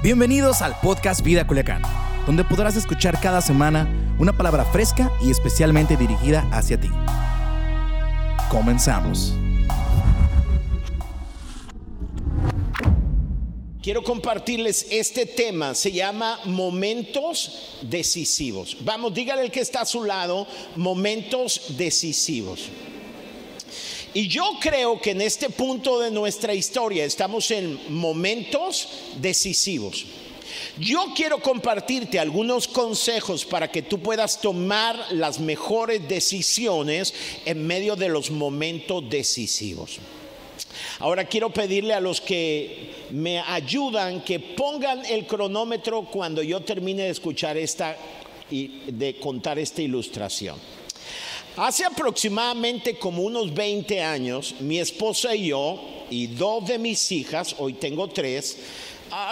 [0.00, 1.82] Bienvenidos al podcast Vida Culiacán,
[2.24, 6.88] donde podrás escuchar cada semana una palabra fresca y especialmente dirigida hacia ti.
[8.48, 9.34] Comenzamos.
[13.82, 18.76] Quiero compartirles este tema, se llama momentos decisivos.
[18.82, 20.46] Vamos, dígale el que está a su lado,
[20.76, 22.68] momentos decisivos.
[24.18, 28.88] Y yo creo que en este punto de nuestra historia estamos en momentos
[29.20, 30.06] decisivos.
[30.76, 37.94] Yo quiero compartirte algunos consejos para que tú puedas tomar las mejores decisiones en medio
[37.94, 40.00] de los momentos decisivos.
[40.98, 47.04] Ahora quiero pedirle a los que me ayudan que pongan el cronómetro cuando yo termine
[47.04, 47.96] de escuchar esta
[48.50, 50.56] y de contar esta ilustración.
[51.58, 57.56] Hace aproximadamente como unos 20 años, mi esposa y yo y dos de mis hijas,
[57.58, 58.58] hoy tengo tres,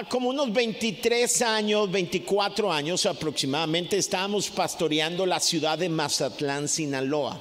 [0.08, 7.38] como unos 23 años, 24 años aproximadamente, estábamos pastoreando la ciudad de Mazatlán, Sinaloa.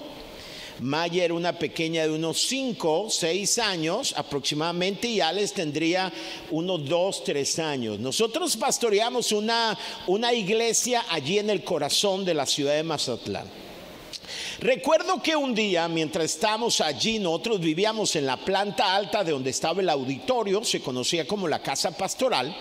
[0.81, 6.13] Maya era una pequeña de unos 5, 6 años aproximadamente y Alex tendría
[6.51, 7.99] unos 2, 3 años.
[7.99, 13.64] Nosotros pastoreamos una, una iglesia allí en el corazón de la ciudad de Mazatlán.
[14.59, 19.49] Recuerdo que un día, mientras estábamos allí, nosotros vivíamos en la planta alta de donde
[19.49, 22.55] estaba el auditorio, se conocía como la casa pastoral.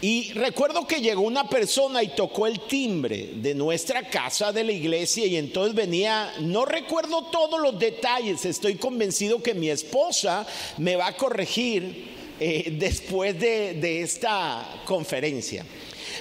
[0.00, 4.72] Y recuerdo que llegó una persona y tocó el timbre de nuestra casa, de la
[4.72, 10.46] iglesia, y entonces venía, no recuerdo todos los detalles, estoy convencido que mi esposa
[10.78, 12.08] me va a corregir
[12.40, 15.66] eh, después de, de esta conferencia.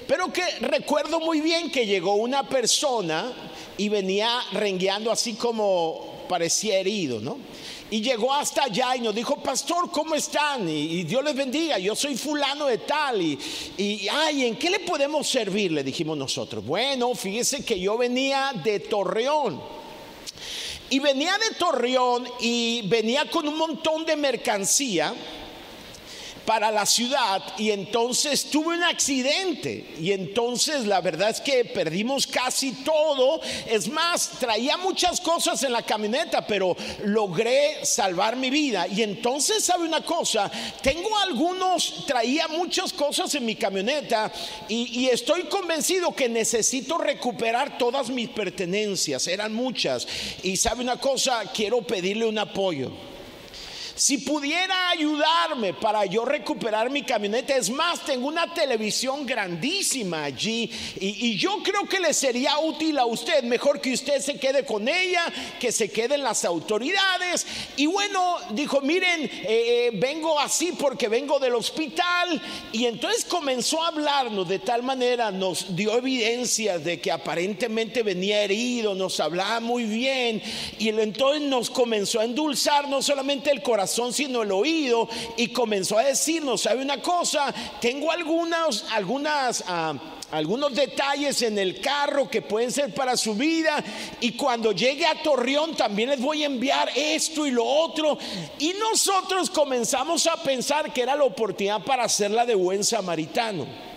[0.08, 3.32] Pero que recuerdo muy bien que llegó una persona
[3.78, 7.38] y venía rengueando así como parecía herido, ¿no?
[7.92, 10.70] Y llegó hasta allá y nos dijo, pastor, ¿cómo están?
[10.70, 13.20] Y, Dios les bendiga, yo soy fulano de tal.
[13.20, 13.40] Y,
[13.78, 15.72] y, ay, ¿en qué le podemos servir?
[15.72, 16.64] Le dijimos nosotros.
[16.64, 19.60] Bueno, fíjese que yo venía de Torreón.
[20.92, 25.14] Y venía de Torreón y venía con un montón de mercancía
[26.50, 32.26] para la ciudad y entonces tuve un accidente y entonces la verdad es que perdimos
[32.26, 33.40] casi todo.
[33.68, 38.88] Es más, traía muchas cosas en la camioneta, pero logré salvar mi vida.
[38.88, 40.50] Y entonces, ¿sabe una cosa?
[40.82, 44.32] Tengo algunos, traía muchas cosas en mi camioneta
[44.68, 49.28] y, estoy convencido que necesito recuperar todas mis pertenencias.
[49.28, 50.08] Eran muchas.
[50.42, 51.44] Y ¿sabe una cosa?
[51.54, 53.09] Quiero pedirle un apoyo.
[54.00, 60.72] Si pudiera ayudarme para yo recuperar mi camioneta, es más, tengo una televisión grandísima allí
[61.02, 64.88] y, yo creo que le sería útil a usted, mejor que usted se quede con
[64.88, 65.26] ella,
[65.60, 67.46] que se queden las autoridades.
[67.76, 72.42] Y bueno, dijo, miren, eh, eh, vengo así porque vengo del hospital.
[72.72, 78.44] Y entonces comenzó a hablarnos de tal manera, nos dio evidencias de que aparentemente venía
[78.44, 80.42] herido, nos hablaba muy bien.
[80.78, 85.08] Y entonces nos comenzó a endulzar no solamente el corazón, sino el oído
[85.38, 87.54] y comenzó a decirnos, ¿sabe una cosa?
[87.82, 89.64] Tengo algunas, algunas...
[89.68, 89.94] Ah,
[90.32, 93.84] algunos detalles en el carro que pueden ser para su vida
[94.22, 98.16] y cuando llegue a Torreón también les voy a enviar esto y lo otro
[98.60, 103.89] y nosotros comenzamos a pensar que era la oportunidad para hacerla de buen samaritano.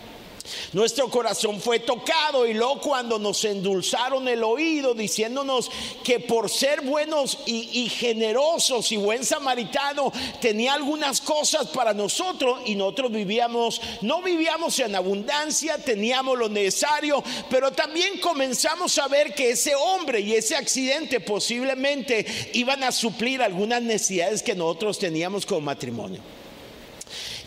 [0.73, 5.71] Nuestro corazón fue tocado y luego cuando nos endulzaron el oído diciéndonos
[6.03, 12.75] que por ser buenos y, generosos y buen samaritano tenía algunas cosas para nosotros y
[12.75, 19.51] nosotros vivíamos, no vivíamos en abundancia, teníamos lo necesario, pero también comenzamos a ver que
[19.51, 22.25] ese hombre y ese accidente posiblemente
[22.55, 26.42] iban a suplir algunas necesidades que nosotros teníamos como matrimonio.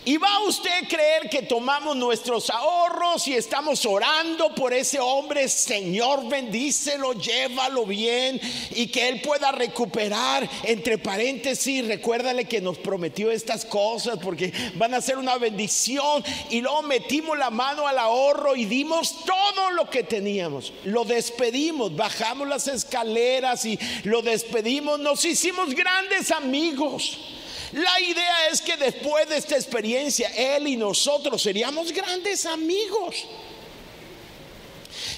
[0.08, 5.48] ¿Y va usted a creer que tomamos nuestros ahorros y estamos orando por ese hombre?
[5.48, 8.40] Señor, bendícelo, llévalo bien
[8.70, 10.48] y que él pueda recuperar.
[10.62, 16.22] Entre paréntesis, recuérdale que nos prometió estas cosas porque van a ser una bendición.
[16.50, 20.72] Y luego metimos la mano al ahorro y dimos todo lo que teníamos.
[20.84, 25.00] Lo despedimos, bajamos las escaleras y lo despedimos.
[25.00, 27.18] Nos hicimos grandes amigos.
[27.72, 33.26] La idea es que después de esta experiencia, él y nosotros seríamos grandes amigos.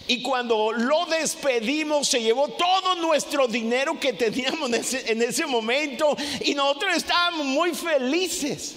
[0.06, 6.54] Y cuando lo despedimos, se llevó todo nuestro dinero que teníamos en ese, momento y
[6.54, 8.74] nosotros estábamos muy felices.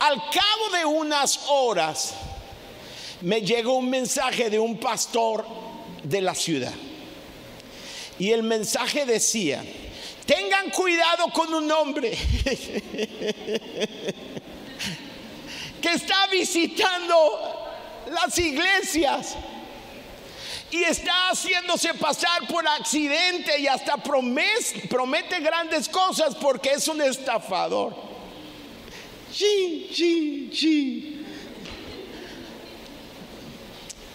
[0.00, 2.14] Al cabo de unas horas,
[3.20, 5.46] me llegó un mensaje de un pastor
[6.02, 6.74] de la ciudad.
[8.18, 9.62] Y el mensaje decía,
[10.26, 12.10] Tengan cuidado con un hombre
[15.82, 17.62] que está visitando
[18.10, 19.36] las iglesias
[20.70, 27.94] y está haciéndose pasar por accidente y hasta promete grandes cosas porque es un estafador.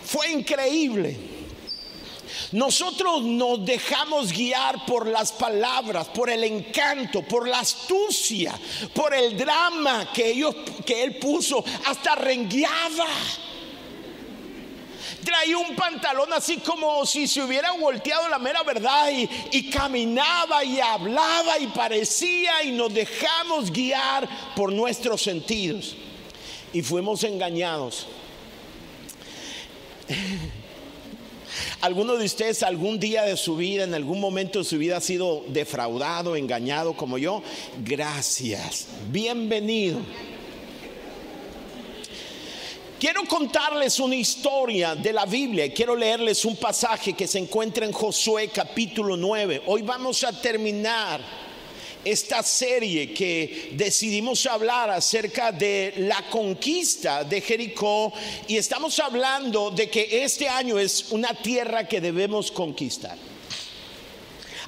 [0.06, 1.29] Fue increíble.
[2.52, 8.54] Nosotros nos dejamos guiar por las palabras, por el encanto, por la astucia,
[8.94, 10.56] por el drama que, ellos,
[10.86, 13.08] que él puso, hasta rengueaba
[15.24, 19.10] traía un pantalón así como si se hubiera volteado la mera verdad
[19.52, 25.96] y, caminaba y hablaba y parecía y nos dejamos guiar por nuestros sentidos
[26.74, 28.08] y fuimos engañados.
[31.82, 35.02] ¿Alguno de ustedes algún día de su vida, en algún momento de su vida ha
[35.02, 37.42] sido defraudado, engañado como yo?
[37.86, 38.88] Gracias.
[39.10, 40.00] Bienvenido.
[43.00, 47.94] Quiero contarles una historia de la Biblia quiero leerles un pasaje que se encuentra en
[47.94, 49.62] Josué capítulo 9.
[49.68, 51.22] Hoy vamos a terminar
[52.04, 58.14] esta serie que decidimos hablar acerca de la conquista de Jericó
[58.48, 63.29] y estamos hablando de que este año es una tierra que debemos conquistar.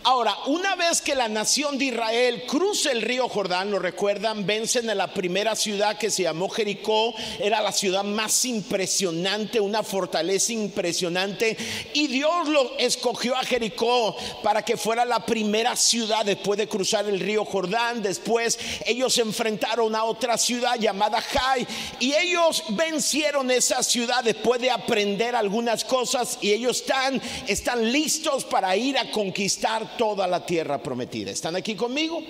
[0.03, 4.89] Ahora, una vez que la nación de Israel cruza el río Jordán, lo recuerdan, vencen
[4.89, 10.53] a la primera ciudad que se llamó Jericó, era la ciudad más impresionante, una fortaleza
[10.53, 11.55] impresionante,
[11.93, 17.07] y Dios lo escogió a Jericó para que fuera la primera ciudad después de cruzar
[17.07, 18.01] el río Jordán.
[18.01, 18.57] Después
[18.87, 21.67] ellos se enfrentaron a otra ciudad llamada Jai,
[21.99, 28.45] y ellos vencieron esa ciudad después de aprender algunas cosas, y ellos están, están listos
[28.45, 31.31] para ir a conquistar toda la tierra prometida.
[31.31, 32.21] ¿Están aquí conmigo?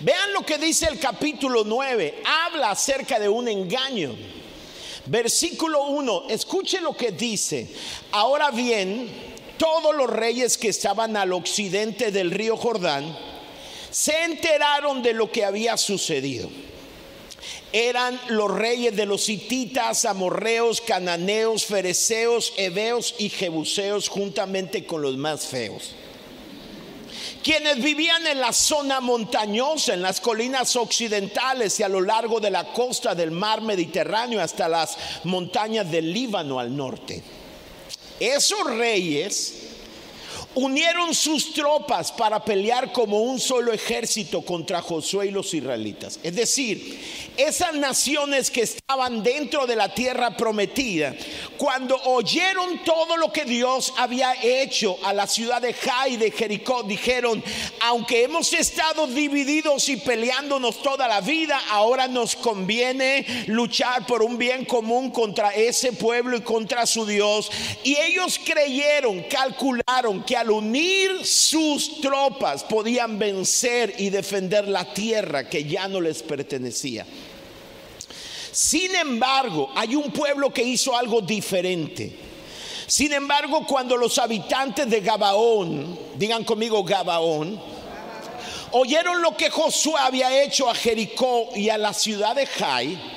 [0.00, 2.22] Vean lo que dice el capítulo 9.
[2.24, 4.14] Habla acerca de un engaño.
[5.06, 6.24] Versículo 1.
[6.30, 7.68] Escuche lo que dice.
[8.12, 9.08] Ahora bien,
[9.56, 13.16] todos los reyes que estaban al occidente del río Jordán
[13.90, 16.50] se enteraron de lo que había sucedido.
[17.72, 25.16] Eran los reyes de los hititas, amorreos, cananeos, fereceos, heveos y jebuseos juntamente con los
[25.16, 25.94] más feos
[27.46, 32.50] quienes vivían en la zona montañosa, en las colinas occidentales y a lo largo de
[32.50, 37.22] la costa del mar Mediterráneo hasta las montañas del Líbano al norte.
[38.18, 39.75] Esos reyes
[40.56, 46.18] unieron sus tropas para pelear como un solo ejército contra Josué y los israelitas.
[46.22, 46.98] Es decir,
[47.36, 51.14] esas naciones que estaban dentro de la tierra prometida,
[51.58, 56.82] cuando oyeron todo lo que Dios había hecho a la ciudad de Jai de Jericó,
[56.82, 57.44] dijeron,
[57.82, 64.38] aunque hemos estado divididos y peleándonos toda la vida, ahora nos conviene luchar por un
[64.38, 67.50] bien común contra ese pueblo y contra su Dios.
[67.84, 75.48] Y ellos creyeron, calcularon que al unir sus tropas podían vencer y defender la tierra
[75.48, 77.04] que ya no les pertenecía.
[78.52, 82.16] Sin embargo, hay un pueblo que hizo algo diferente.
[82.86, 87.60] Sin embargo, cuando los habitantes de Gabaón, digan conmigo Gabaón,
[88.70, 93.15] oyeron lo que Josué había hecho a Jericó y a la ciudad de Jai,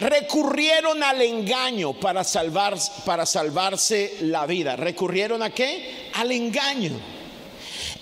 [0.00, 4.76] recurrieron al engaño para, salvar, para salvarse la vida.
[4.76, 6.10] ¿Recurrieron a qué?
[6.14, 6.92] Al engaño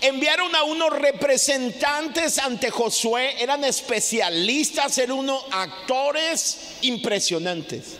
[0.01, 7.97] enviaron a unos representantes ante Josué, eran especialistas, eran unos actores impresionantes.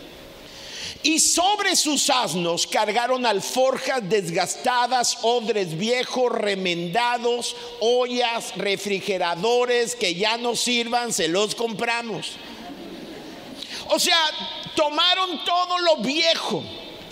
[1.04, 10.56] Y sobre sus asnos cargaron alforjas desgastadas, odres viejos, remendados, ollas, refrigeradores que ya no
[10.56, 12.38] sirvan, se los compramos.
[13.90, 14.18] O sea,
[14.76, 16.64] tomaron todo lo viejo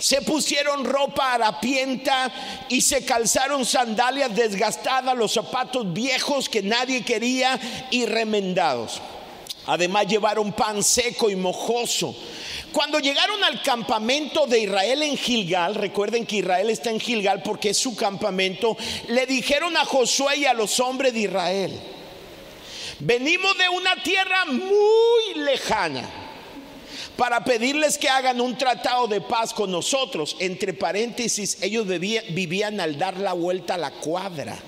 [0.04, 2.30] se pusieron ropa harapienta
[2.68, 7.58] y se calzaron sandalias desgastadas, los zapatos viejos que nadie quería
[7.90, 9.00] y remendados.
[9.66, 12.14] Además llevaron pan seco y mojoso.
[12.70, 17.70] Cuando llegaron al campamento de Israel en Gilgal, recuerden que Israel está en Gilgal porque
[17.70, 18.76] es su campamento,
[19.08, 21.80] le dijeron a Josué y a los hombres de Israel,
[22.98, 26.23] venimos de una tierra muy lejana
[27.16, 30.36] para pedirles que hagan un tratado de paz con nosotros.
[30.40, 34.58] Entre paréntesis, ellos vivían al dar la vuelta a la cuadra.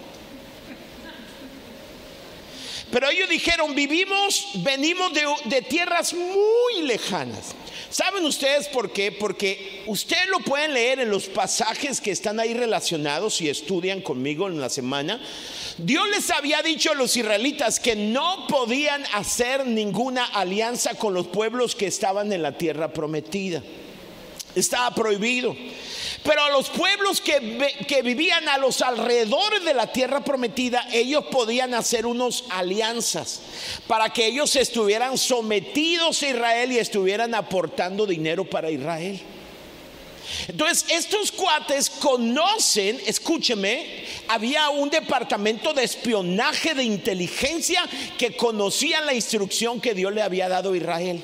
[2.90, 5.12] Pero ellos dijeron, vivimos, venimos
[5.44, 7.54] de, tierras muy lejanas.
[7.90, 9.12] ¿Saben ustedes por qué?
[9.12, 14.48] Porque ustedes lo pueden leer en los pasajes que están ahí relacionados y estudian conmigo
[14.48, 15.20] en la semana.
[15.78, 21.28] Dios les había dicho a los israelitas que no podían hacer ninguna alianza con los
[21.28, 23.62] pueblos que estaban en la tierra prometida.
[24.54, 25.54] Estaba prohibido.
[26.22, 31.24] Pero a los pueblos que, que, vivían a los alrededores de la tierra prometida, ellos
[31.30, 33.40] podían hacer unos alianzas
[33.86, 39.20] para que ellos estuvieran sometidos a Israel y estuvieran aportando dinero para Israel.
[40.48, 47.82] Entonces, estos cuates conocen, escúcheme, había un departamento de espionaje de inteligencia
[48.18, 51.22] que conocía la instrucción que Dios le había dado a Israel.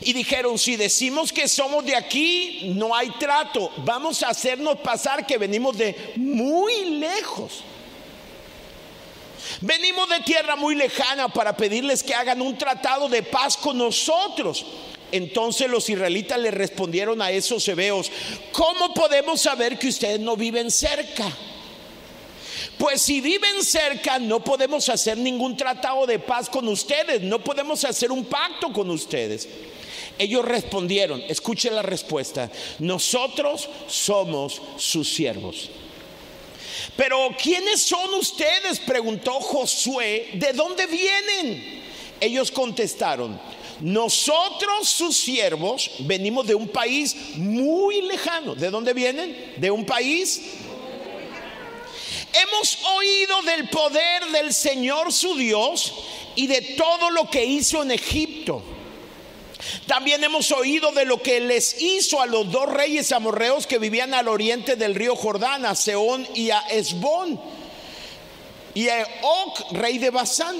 [0.00, 3.70] Y dijeron, si decimos que somos de aquí, no hay trato.
[3.78, 7.62] Vamos a hacernos pasar que venimos de muy lejos.
[9.60, 14.64] Venimos de tierra muy lejana para pedirles que hagan un tratado de paz con nosotros.
[15.12, 18.10] Entonces los israelitas le respondieron a esos hebeos,
[18.52, 21.30] ¿cómo podemos saber que ustedes no viven cerca?
[22.78, 27.84] Pues si viven cerca no podemos hacer ningún tratado de paz con ustedes, no podemos
[27.84, 29.48] hacer un pacto con ustedes.
[30.18, 35.70] Ellos respondieron, escuche la respuesta, nosotros somos sus siervos.
[36.96, 38.78] Pero ¿quiénes son ustedes?
[38.80, 41.82] preguntó Josué, ¿de dónde vienen?
[42.20, 43.40] Ellos contestaron,
[43.80, 48.54] nosotros sus siervos venimos de un país muy lejano.
[48.54, 49.54] ¿De dónde vienen?
[49.56, 50.40] De un país
[52.34, 55.94] Hemos oído del poder del Señor su Dios
[56.34, 58.60] y de todo lo que hizo en Egipto
[59.86, 64.14] también hemos oído de lo que les hizo a los dos reyes amorreos que vivían
[64.14, 67.40] al oriente del río Jordán, a Seón y a Esbón,
[68.74, 70.56] y a Oc, rey de Basán.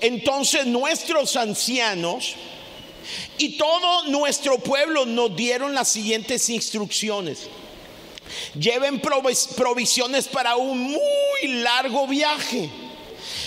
[0.00, 2.34] Entonces nuestros ancianos
[3.38, 7.48] y todo nuestro pueblo nos dieron las siguientes instrucciones.
[8.58, 12.70] Lleven provisiones para un muy largo viaje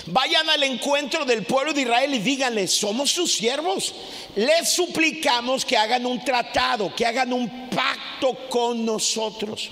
[0.09, 3.93] Vayan al encuentro del pueblo de Israel y díganle, somos sus siervos.
[4.35, 9.69] Les suplicamos que hagan un tratado, que hagan un pacto con nosotros.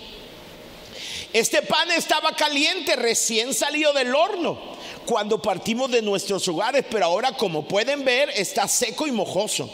[1.32, 4.60] Este pan estaba caliente, recién salido del horno,
[5.06, 9.70] cuando partimos de nuestros hogares, pero ahora como pueden ver está seco y mojoso.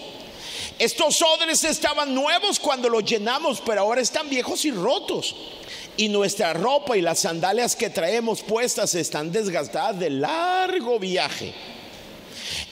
[0.78, 5.36] Estos odres estaban nuevos cuando los llenamos, pero ahora están viejos y rotos
[5.98, 11.54] y nuestra ropa y las sandalias que traemos puestas están desgastadas de largo viaje.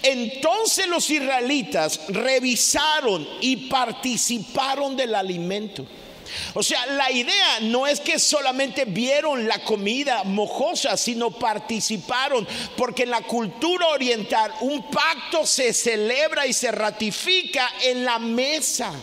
[0.01, 5.85] Entonces los israelitas revisaron y participaron del alimento.
[6.53, 12.47] O sea, la idea no es que solamente vieron la comida mojosa, sino participaron,
[12.77, 18.93] porque en la cultura oriental un pacto se celebra y se ratifica en la mesa.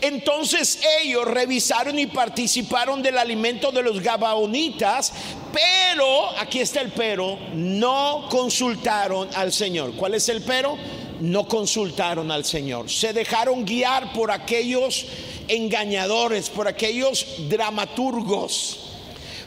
[0.00, 5.12] Entonces ellos revisaron y participaron del alimento de los gabaonitas,
[5.52, 9.94] pero, aquí está el pero, no consultaron al Señor.
[9.94, 10.76] ¿Cuál es el pero?
[11.20, 12.88] No consultaron al Señor.
[12.90, 15.06] Se dejaron guiar por aquellos
[15.48, 18.78] engañadores, por aquellos dramaturgos,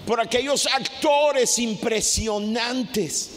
[0.05, 3.29] por aquellos actores impresionantes.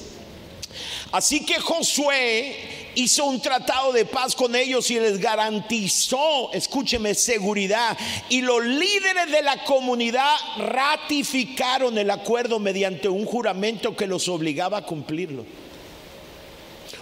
[1.13, 7.97] Así que Josué hizo un tratado de paz con ellos y les garantizó, escúcheme, seguridad.
[8.29, 14.79] Y los líderes de la comunidad ratificaron el acuerdo mediante un juramento que los obligaba
[14.79, 15.45] a cumplirlo.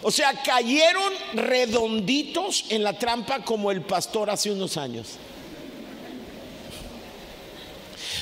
[0.02, 5.18] O sea, cayeron redonditos en la trampa como el pastor hace unos años.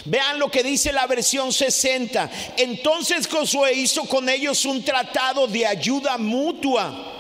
[0.05, 2.31] Vean lo que dice la versión 60.
[2.57, 7.20] Entonces Josué hizo con ellos un tratado de ayuda mutua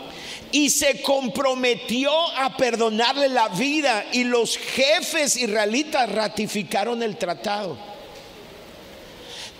[0.52, 7.78] y se comprometió a perdonarle la vida y los jefes israelitas ratificaron el tratado.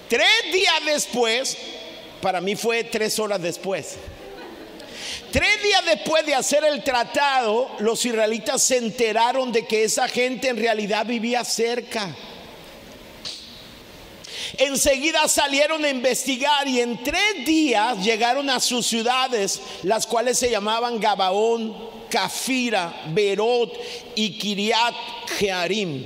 [0.09, 1.57] Tres días después,
[2.21, 3.97] para mí fue tres horas después,
[5.31, 10.49] tres días después de hacer el tratado, los israelitas se enteraron de que esa gente
[10.49, 12.15] en realidad vivía cerca
[14.59, 20.51] Enseguida salieron a investigar y en tres días llegaron a sus ciudades, las cuales se
[20.51, 21.77] llamaban Gabaón,
[22.11, 23.73] Cafira, Berot
[24.15, 24.95] y Kiriat
[25.39, 26.05] Jearim.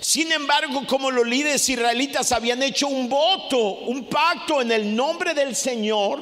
[0.00, 5.32] Sin embargo, como los líderes israelitas habían hecho un voto, un pacto en el nombre
[5.32, 6.20] del Señor,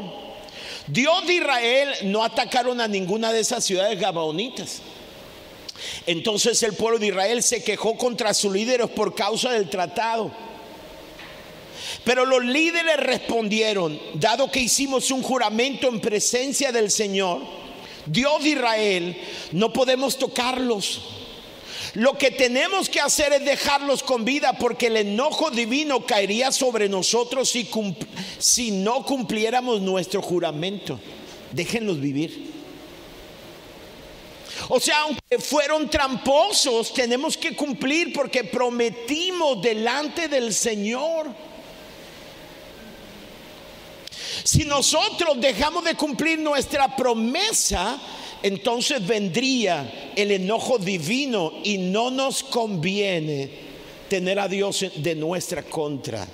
[0.86, 4.82] Dios de Israel no atacaron a ninguna de esas ciudades gabaonitas.
[6.06, 10.30] Entonces el pueblo de Israel se quejó contra sus líderes por causa del tratado.
[12.04, 17.40] Pero los líderes respondieron, dado que hicimos un juramento en presencia del Señor,
[18.06, 19.16] Dios de Israel,
[19.52, 21.02] no podemos tocarlos.
[21.94, 26.88] Lo que tenemos que hacer es dejarlos con vida porque el enojo divino caería sobre
[26.88, 27.68] nosotros si,
[28.38, 31.00] si no cumpliéramos nuestro juramento.
[31.52, 32.50] Déjenlos vivir.
[34.68, 41.49] O sea, aunque fueron tramposos, tenemos que cumplir porque prometimos delante del Señor.
[44.44, 48.00] Si nosotros dejamos de cumplir nuestra promesa,
[48.42, 53.50] entonces vendría el enojo divino y no nos conviene
[54.08, 56.26] tener a Dios de nuestra contra.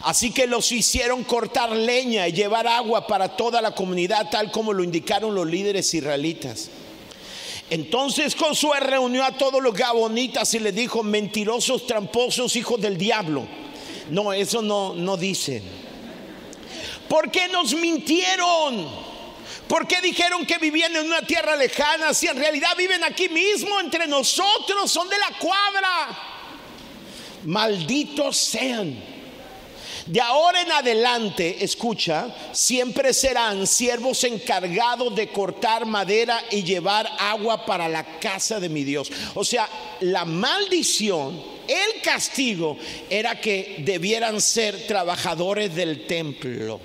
[0.00, 4.72] Así que los hicieron cortar leña y llevar agua para toda la comunidad, tal como
[4.72, 6.70] lo indicaron los líderes israelitas.
[7.70, 13.46] Entonces Josué reunió a todos los gabonitas y les dijo, mentirosos, tramposos, hijos del diablo.
[14.10, 15.62] No, eso no, no dice.
[17.08, 19.06] ¿Por qué nos mintieron?
[19.68, 23.80] ¿Por qué dijeron que vivían en una tierra lejana si en realidad viven aquí mismo
[23.80, 24.90] entre nosotros?
[24.90, 26.18] Son de la cuadra.
[27.44, 29.16] Malditos sean.
[30.06, 37.66] De ahora en adelante, escucha, siempre serán siervos encargados de cortar madera y llevar agua
[37.66, 39.10] para la casa de mi Dios.
[39.34, 39.68] O sea,
[40.00, 42.78] la maldición, el castigo
[43.10, 46.80] era que debieran ser trabajadores del templo.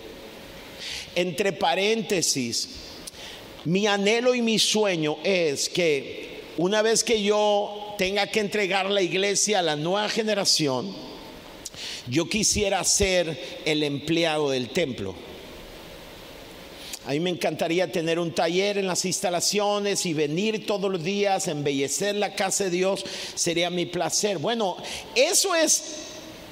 [1.15, 2.69] Entre paréntesis,
[3.65, 9.01] mi anhelo y mi sueño es que una vez que yo tenga que entregar la
[9.01, 10.95] iglesia a la nueva generación,
[12.07, 15.15] yo quisiera ser el empleado del templo.
[17.05, 21.47] A mí me encantaría tener un taller en las instalaciones y venir todos los días,
[21.47, 23.03] embellecer la casa de Dios,
[23.33, 24.37] sería mi placer.
[24.37, 24.77] Bueno,
[25.15, 26.10] eso es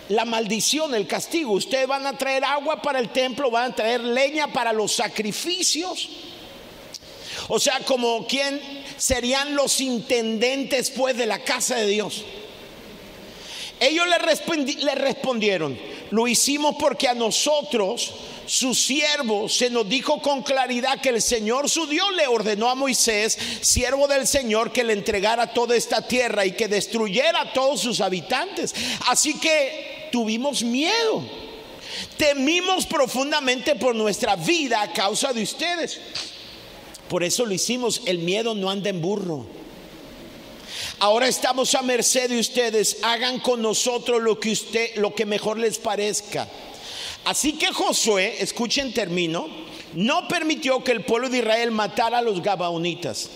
[0.10, 1.54] la maldición, el castigo.
[1.54, 6.10] Ustedes van a traer agua para el templo, van a traer leña para los sacrificios.
[7.48, 8.60] O sea, como quien
[8.98, 12.26] serían los intendentes pues de la casa de Dios.
[13.80, 15.80] Ellos le, le respondieron,
[16.12, 18.14] lo hicimos porque a nosotros,
[18.46, 22.76] sus siervos, se nos dijo con claridad que el Señor su Dios le ordenó a
[22.76, 27.80] Moisés, siervo del Señor, que le entregara toda esta tierra y que destruyera a todos
[27.80, 28.76] sus habitantes.
[29.08, 31.24] Así que tuvimos miedo.
[32.18, 36.00] Temimos profundamente por nuestra vida a causa de ustedes.
[37.08, 38.02] Por eso lo hicimos.
[38.06, 39.46] El miedo no anda en burro.
[41.00, 42.98] Ahora estamos a merced de ustedes.
[43.04, 46.48] Hagan con nosotros lo que usted, lo que mejor les parezca.
[47.26, 49.48] Así que Josué, escuchen término,
[49.94, 53.30] no permitió que el pueblo de Israel matara a los gabaonitas.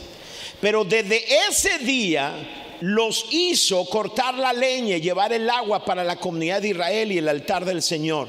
[0.61, 6.17] Pero desde ese día los hizo cortar la leña y llevar el agua para la
[6.17, 8.27] comunidad de Israel y el altar del Señor.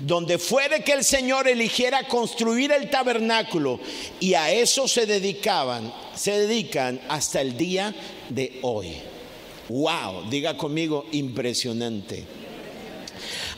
[0.00, 3.78] Donde fuere que el Señor eligiera construir el tabernáculo
[4.20, 7.94] y a eso se dedicaban, se dedican hasta el día
[8.30, 8.94] de hoy.
[9.68, 12.24] Wow, diga conmigo, impresionante.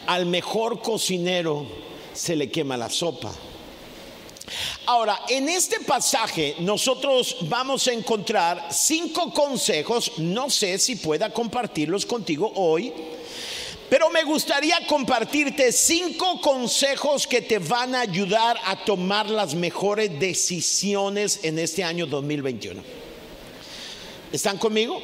[0.09, 1.69] Al mejor cocinero
[2.13, 3.33] se le quema la sopa.
[4.89, 12.07] Ahora, en este pasaje nosotros vamos a encontrar cinco consejos, no sé si pueda compartirlos
[12.07, 12.93] contigo hoy,
[13.91, 20.21] pero me gustaría compartirte cinco consejos que te van a ayudar a tomar las mejores
[20.21, 22.81] decisiones en este año 2021.
[24.33, 25.03] ¿Están conmigo?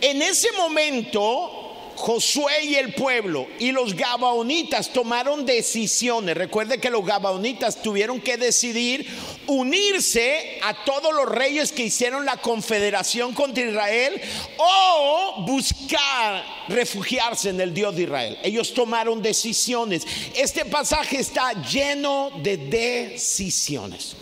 [0.00, 1.67] En ese momento
[1.98, 6.36] Josué y el pueblo y los gabaonitas tomaron decisiones.
[6.36, 9.04] Recuerde que los gabaonitas tuvieron que decidir
[9.48, 14.20] unirse a todos los reyes que hicieron la confederación contra Israel
[14.58, 18.38] o buscar refugiarse en el Dios de Israel.
[18.44, 20.06] Ellos tomaron decisiones.
[20.36, 24.14] Este pasaje está lleno de decisiones.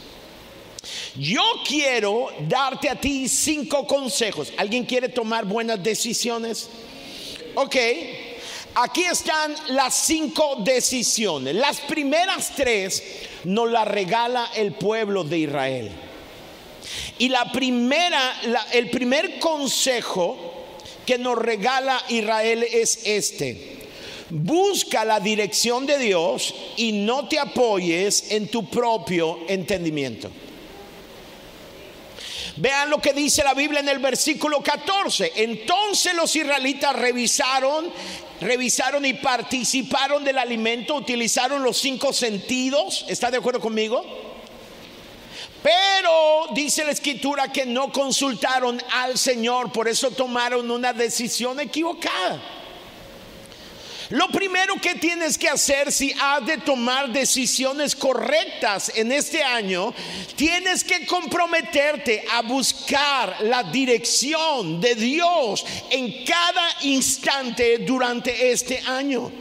[1.14, 4.50] Yo quiero darte a ti cinco consejos.
[4.56, 6.70] ¿Alguien quiere tomar buenas decisiones?
[7.58, 7.76] Ok,
[8.74, 11.54] aquí están las cinco decisiones.
[11.54, 13.02] Las primeras tres
[13.44, 15.90] nos las regala el pueblo de Israel.
[17.18, 18.42] Y la primera,
[18.72, 20.36] el primer consejo
[21.06, 23.86] que nos regala Israel es este.
[24.28, 30.30] Busca la dirección de Dios y no te apoyes en tu propio entendimiento.
[32.56, 35.32] Vean lo que dice la Biblia en el versículo 14.
[35.36, 37.90] Entonces los israelitas revisaron,
[38.40, 43.04] revisaron y participaron del alimento, utilizaron los cinco sentidos.
[43.08, 44.02] ¿Está de acuerdo conmigo?
[45.62, 52.40] Pero dice la escritura que no consultaron al Señor, por eso tomaron una decisión equivocada.
[54.10, 59.92] Lo primero que tienes que hacer si has de tomar decisiones correctas en este año,
[60.36, 69.32] tienes que comprometerte a buscar la dirección de Dios en cada instante durante este año.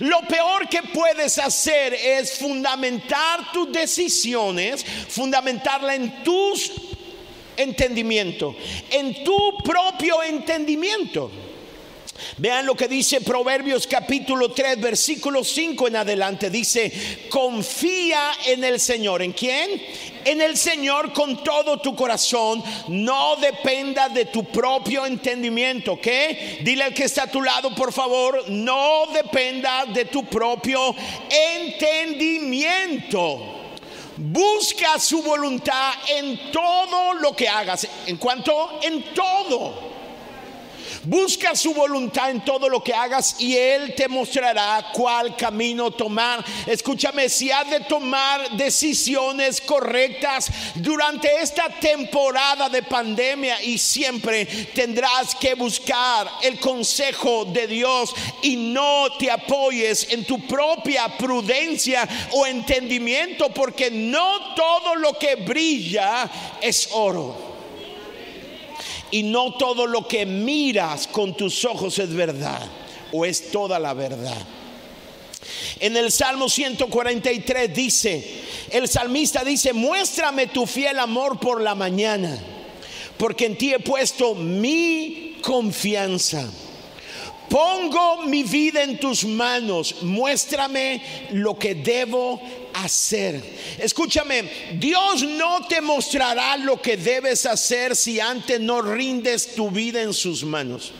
[0.00, 6.70] Lo peor que puedes hacer es fundamentar tus decisiones, fundamentarla en tus
[7.56, 8.54] entendimiento,
[8.90, 11.30] en tu propio entendimiento.
[12.38, 16.48] Vean lo que dice Proverbios capítulo 3, versículo 5 en adelante.
[16.50, 19.22] Dice, confía en el Señor.
[19.22, 19.82] ¿En quién?
[20.24, 22.64] En el Señor con todo tu corazón.
[22.88, 25.92] No dependa de tu propio entendimiento.
[25.92, 26.08] ¿Ok?
[26.62, 30.94] Dile al que está a tu lado, por favor, no dependa de tu propio
[31.30, 33.60] entendimiento.
[34.16, 37.88] Busca su voluntad en todo lo que hagas.
[38.06, 38.78] ¿En cuanto?
[38.82, 39.93] En todo.
[41.06, 46.44] Busca su voluntad en todo lo que hagas y Él te mostrará cuál camino tomar.
[46.66, 55.34] Escúchame, si has de tomar decisiones correctas durante esta temporada de pandemia y siempre tendrás
[55.34, 62.46] que buscar el consejo de Dios y no te apoyes en tu propia prudencia o
[62.46, 66.30] entendimiento porque no todo lo que brilla
[66.62, 67.53] es oro
[69.14, 72.68] y no todo lo que miras con tus ojos es verdad
[73.12, 74.44] o es toda la verdad.
[75.78, 82.36] En el Salmo 143 dice, el salmista dice, muéstrame tu fiel amor por la mañana,
[83.16, 86.50] porque en ti he puesto mi confianza.
[87.48, 92.40] Pongo mi vida en tus manos, muéstrame lo que debo
[92.74, 93.40] hacer.
[93.78, 100.02] Escúchame, Dios no te mostrará lo que debes hacer si antes no rindes tu vida
[100.02, 100.92] en sus manos.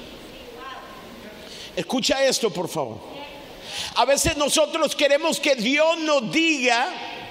[1.75, 3.01] Escucha esto, por favor.
[3.97, 6.89] A veces nosotros queremos que Dios nos diga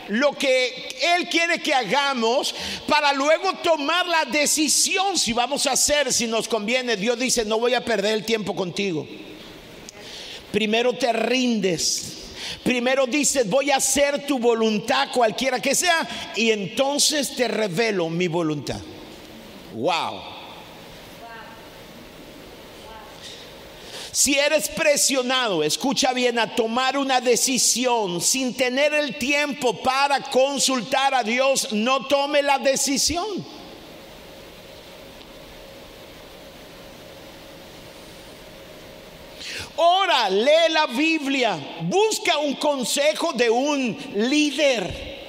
[0.09, 2.53] lo que Él quiere que hagamos
[2.87, 6.97] para luego tomar la decisión si vamos a hacer, si nos conviene.
[6.97, 9.07] Dios dice, no voy a perder el tiempo contigo.
[10.51, 12.23] Primero te rindes
[12.63, 18.27] Primero dices, voy a hacer tu voluntad cualquiera que sea, y entonces te revelo mi
[18.27, 18.79] voluntad.
[19.73, 20.32] Wow.
[24.13, 31.15] Si eres presionado, escucha bien, a tomar una decisión sin tener el tiempo para consultar
[31.15, 33.43] a Dios, no tome la decisión.
[39.77, 45.23] Ora, lee la Biblia, busca un consejo de un líder.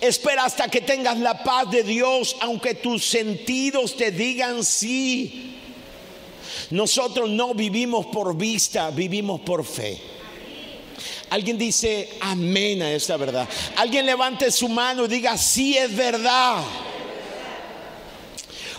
[0.00, 5.60] Espera hasta que tengas la paz de Dios, aunque tus sentidos te digan sí.
[6.72, 10.00] Nosotros no vivimos por vista, vivimos por fe.
[11.28, 13.46] Alguien dice amén a esta verdad.
[13.76, 16.64] Alguien levante su mano y diga sí es verdad.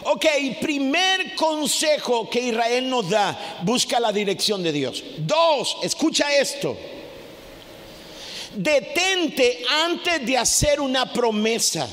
[0.06, 0.26] Ok,
[0.60, 5.04] primer consejo que Israel nos da, busca la dirección de Dios.
[5.20, 6.76] Dos, escucha esto.
[8.56, 11.88] Detente antes de hacer una promesa,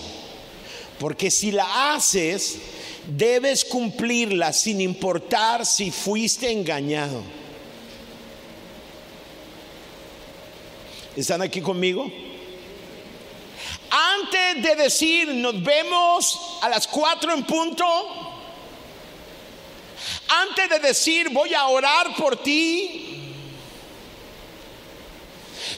[0.99, 2.59] porque si la haces,
[3.07, 7.23] debes cumplirla sin importar si fuiste engañado.
[11.17, 12.11] ¿Están aquí conmigo?
[13.91, 17.85] Antes de decir nos vemos a las cuatro en punto,
[20.29, 23.35] antes de decir voy a orar por ti,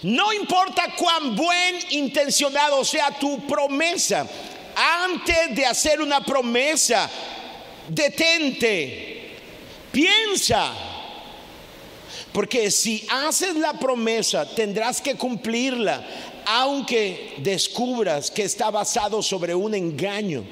[0.02, 4.28] no importa cuán buen intencionado sea tu promesa,
[4.74, 7.08] antes de hacer una promesa,
[7.88, 9.30] detente,
[9.90, 10.72] piensa.
[12.32, 16.02] Porque si haces la promesa, tendrás que cumplirla
[16.46, 20.44] aunque descubras que está basado sobre un engaño.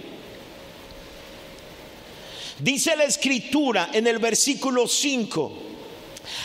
[2.59, 5.69] Dice la escritura en el versículo 5.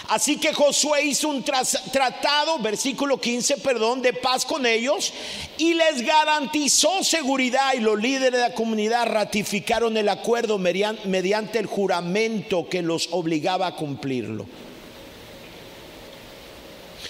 [0.08, 5.14] Así que Josué hizo un tratado, versículo 15, perdón, de paz con ellos
[5.58, 11.66] y les garantizó seguridad y los líderes de la comunidad ratificaron el acuerdo mediante el
[11.66, 14.46] juramento que los obligaba a cumplirlo.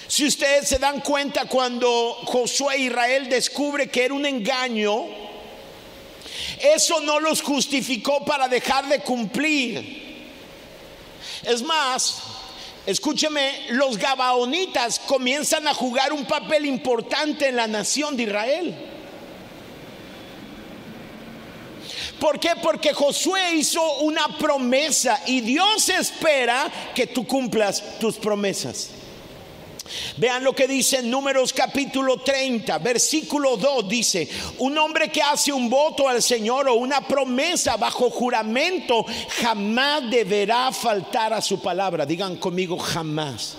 [0.08, 5.06] Si ustedes se dan cuenta cuando Josué Israel descubre que era un engaño,
[6.62, 10.06] eso no los justificó para dejar de cumplir.
[11.44, 12.22] Es más,
[12.86, 18.76] escúcheme, los gabaonitas comienzan a jugar un papel importante en la nación de Israel.
[22.20, 22.52] ¿Por qué?
[22.62, 28.95] Porque Josué hizo una promesa y Dios espera que tú cumplas tus promesas.
[30.18, 35.54] Vean lo que dice en Números capítulo 30, versículo 2, dice, un hombre que hace
[35.54, 39.06] un voto al Señor o una promesa bajo juramento
[39.42, 42.06] jamás deberá faltar a su palabra.
[42.06, 43.58] Digan conmigo, jamás.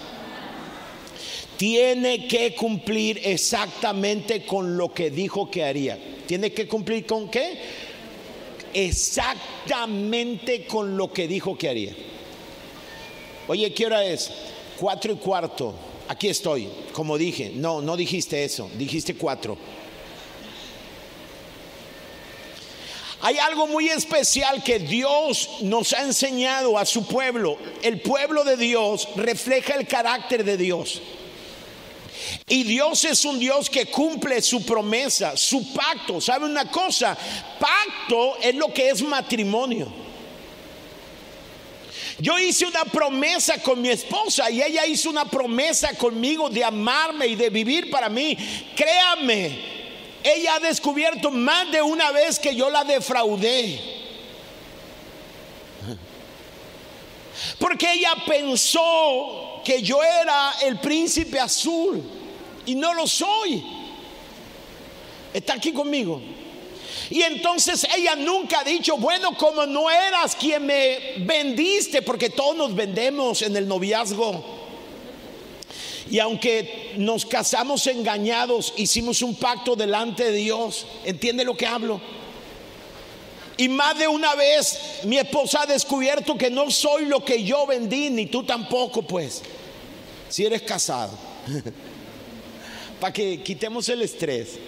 [1.56, 5.98] Tiene que cumplir exactamente con lo que dijo que haría.
[6.26, 7.60] ¿Tiene que cumplir con qué?
[8.74, 11.94] Exactamente con lo que dijo que haría.
[13.48, 14.30] Oye, ¿qué hora es?
[14.78, 15.74] Cuatro y cuarto.
[16.08, 17.52] Aquí estoy, como dije.
[17.54, 19.56] No, no dijiste eso, dijiste cuatro.
[23.22, 27.58] Hay algo muy especial que Dios nos ha enseñado a su pueblo.
[27.82, 31.00] El pueblo de Dios refleja el carácter de Dios.
[32.46, 36.20] Y Dios es un Dios que cumple su promesa, su pacto.
[36.20, 37.16] ¿Sabe una cosa?
[37.58, 40.05] Pacto es lo que es matrimonio.
[42.18, 47.26] Yo hice una promesa con mi esposa y ella hizo una promesa conmigo de amarme
[47.26, 48.36] y de vivir para mí.
[48.74, 49.58] Créame,
[50.24, 53.96] ella ha descubierto más de una vez que yo la defraudé.
[57.58, 62.02] Porque ella pensó que yo era el príncipe azul
[62.64, 63.62] y no lo soy.
[65.34, 66.22] Está aquí conmigo.
[67.10, 72.56] Y entonces ella nunca ha dicho, bueno, como no eras quien me vendiste, porque todos
[72.56, 74.56] nos vendemos en el noviazgo.
[76.10, 80.86] Y aunque nos casamos engañados, hicimos un pacto delante de Dios.
[81.04, 82.00] ¿Entiende lo que hablo?
[83.56, 87.66] Y más de una vez mi esposa ha descubierto que no soy lo que yo
[87.66, 89.42] vendí, ni tú tampoco, pues,
[90.28, 91.18] si eres casado.
[93.00, 94.58] Para que quitemos el estrés.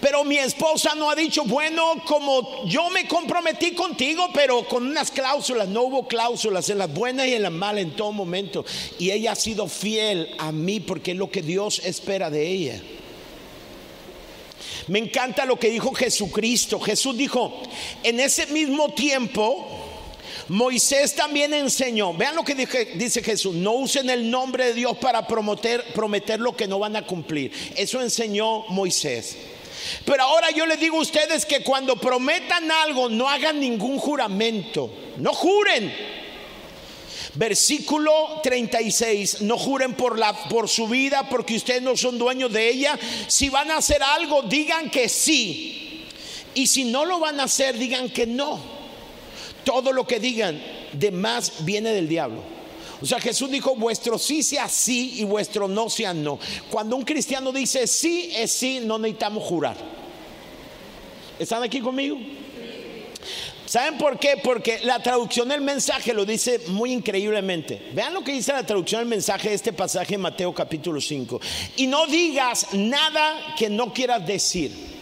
[0.00, 5.10] Pero mi esposa no ha dicho, bueno, como yo me comprometí contigo, pero con unas
[5.10, 8.64] cláusulas, no hubo cláusulas en las buenas y en las malas en todo momento.
[8.98, 12.82] Y ella ha sido fiel a mí porque es lo que Dios espera de ella.
[14.88, 16.78] Me encanta lo que dijo Jesucristo.
[16.78, 17.62] Jesús dijo,
[18.02, 19.66] en ese mismo tiempo,
[20.48, 22.54] Moisés también enseñó, vean lo que
[22.94, 26.96] dice Jesús, no usen el nombre de Dios para prometer, prometer lo que no van
[26.96, 27.50] a cumplir.
[27.74, 29.36] Eso enseñó Moisés.
[30.04, 34.90] Pero ahora yo les digo a ustedes que cuando prometan algo no hagan ningún juramento,
[35.18, 35.92] no juren.
[37.34, 42.68] Versículo 36, no juren por, la, por su vida porque ustedes no son dueños de
[42.68, 42.98] ella.
[43.26, 46.06] Si van a hacer algo, digan que sí.
[46.54, 48.58] Y si no lo van a hacer, digan que no.
[49.64, 52.55] Todo lo que digan de más viene del diablo.
[53.00, 56.38] O sea, Jesús dijo, vuestro sí sea sí y vuestro no sea no.
[56.70, 59.76] Cuando un cristiano dice sí es sí, no necesitamos jurar.
[61.38, 62.16] ¿Están aquí conmigo?
[63.66, 64.40] ¿Saben por qué?
[64.42, 67.90] Porque la traducción del mensaje lo dice muy increíblemente.
[67.92, 71.40] Vean lo que dice la traducción del mensaje de este pasaje en Mateo capítulo 5.
[71.76, 74.95] Y no digas nada que no quieras decir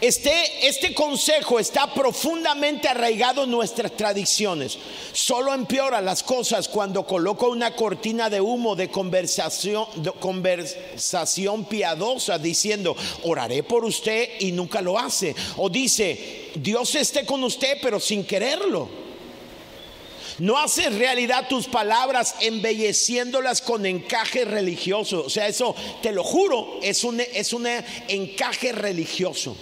[0.00, 4.76] este, este consejo está profundamente arraigado en nuestras tradiciones.
[5.12, 12.38] Solo empeora las cosas cuando coloca una cortina de humo de conversación, de conversación piadosa
[12.38, 15.34] diciendo, oraré por usted y nunca lo hace.
[15.56, 19.06] O dice, Dios esté con usted pero sin quererlo.
[20.38, 25.24] No haces realidad tus palabras embelleciéndolas con encaje religioso.
[25.24, 29.56] O sea, eso, te lo juro, es un, es un encaje religioso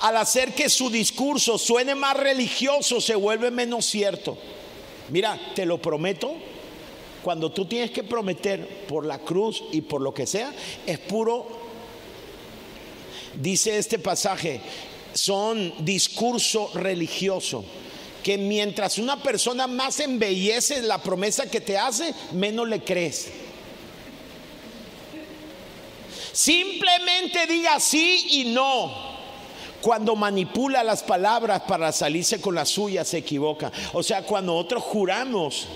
[0.00, 4.38] al hacer que su discurso suene más religioso, se vuelve menos cierto.
[5.10, 6.34] Mira, te lo prometo,
[7.22, 10.52] cuando tú tienes que prometer por la cruz y por lo que sea,
[10.86, 11.46] es puro,
[13.34, 14.60] dice este pasaje,
[15.12, 17.64] son discurso religioso.
[18.22, 23.28] Que mientras una persona más embellece la promesa que te hace, menos le crees.
[26.32, 29.09] Simplemente diga sí y no.
[29.82, 33.72] Cuando manipula las palabras para salirse con las suyas se equivoca.
[33.92, 35.66] O sea, cuando nosotros juramos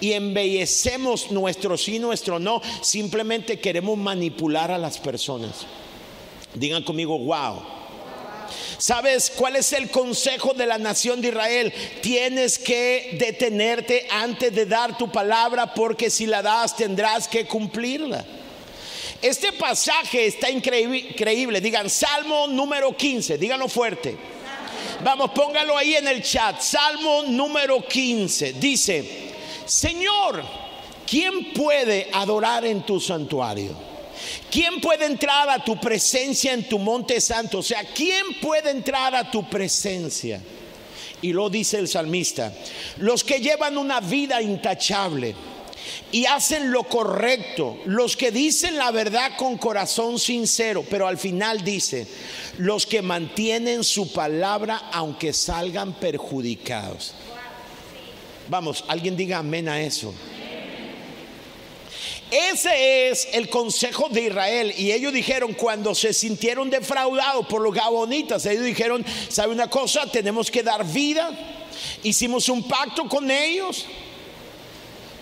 [0.00, 5.66] y embellecemos nuestro sí, nuestro no, simplemente queremos manipular a las personas.
[6.54, 7.62] Digan conmigo, wow.
[8.78, 11.72] ¿Sabes cuál es el consejo de la nación de Israel?
[12.00, 18.24] Tienes que detenerte antes de dar tu palabra porque si la das tendrás que cumplirla.
[19.22, 21.60] Este pasaje está increíble.
[21.60, 24.16] Digan Salmo número 15, díganlo fuerte.
[25.04, 26.60] Vamos, póngalo ahí en el chat.
[26.60, 28.54] Salmo número 15.
[28.54, 29.32] Dice,
[29.66, 30.42] Señor,
[31.06, 33.90] ¿quién puede adorar en tu santuario?
[34.50, 37.58] ¿Quién puede entrar a tu presencia en tu monte santo?
[37.58, 40.40] O sea, ¿quién puede entrar a tu presencia?
[41.22, 42.52] Y lo dice el salmista,
[42.96, 45.34] los que llevan una vida intachable
[46.12, 51.62] y hacen lo correcto, los que dicen la verdad con corazón sincero, pero al final
[51.64, 52.06] dice,
[52.58, 57.14] los que mantienen su palabra aunque salgan perjudicados.
[58.48, 60.12] Vamos, alguien diga amén a eso.
[62.30, 64.74] Ese es el consejo de Israel.
[64.76, 70.06] Y ellos dijeron, cuando se sintieron defraudados por los gabonitas, ellos dijeron, ¿sabe una cosa?
[70.10, 71.30] Tenemos que dar vida.
[72.02, 73.86] Hicimos un pacto con ellos.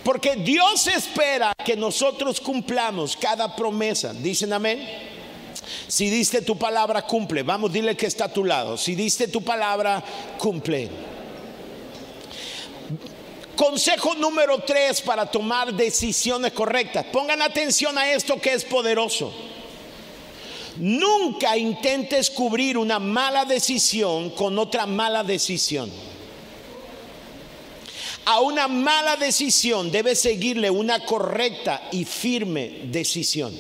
[0.09, 4.15] Porque Dios espera que nosotros cumplamos cada promesa.
[4.15, 4.81] Dicen amén.
[5.87, 7.43] Si diste tu palabra, cumple.
[7.43, 8.79] Vamos, dile que está a tu lado.
[8.79, 10.03] Si diste tu palabra,
[10.39, 10.89] cumple.
[13.55, 17.05] Consejo número tres para tomar decisiones correctas.
[17.13, 19.31] Pongan atención a esto que es poderoso.
[20.79, 26.08] Nunca intentes cubrir una mala decisión con otra mala decisión.
[28.31, 33.59] A una mala decisión debe seguirle una correcta y firme decisión.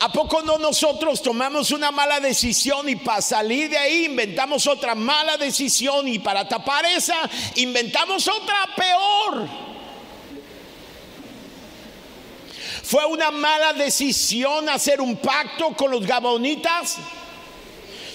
[0.00, 4.94] ¿A poco no nosotros tomamos una mala decisión y para salir de ahí inventamos otra
[4.94, 9.46] mala decisión y para tapar esa inventamos otra peor?
[12.82, 16.96] ¿Fue una mala decisión hacer un pacto con los gabonitas?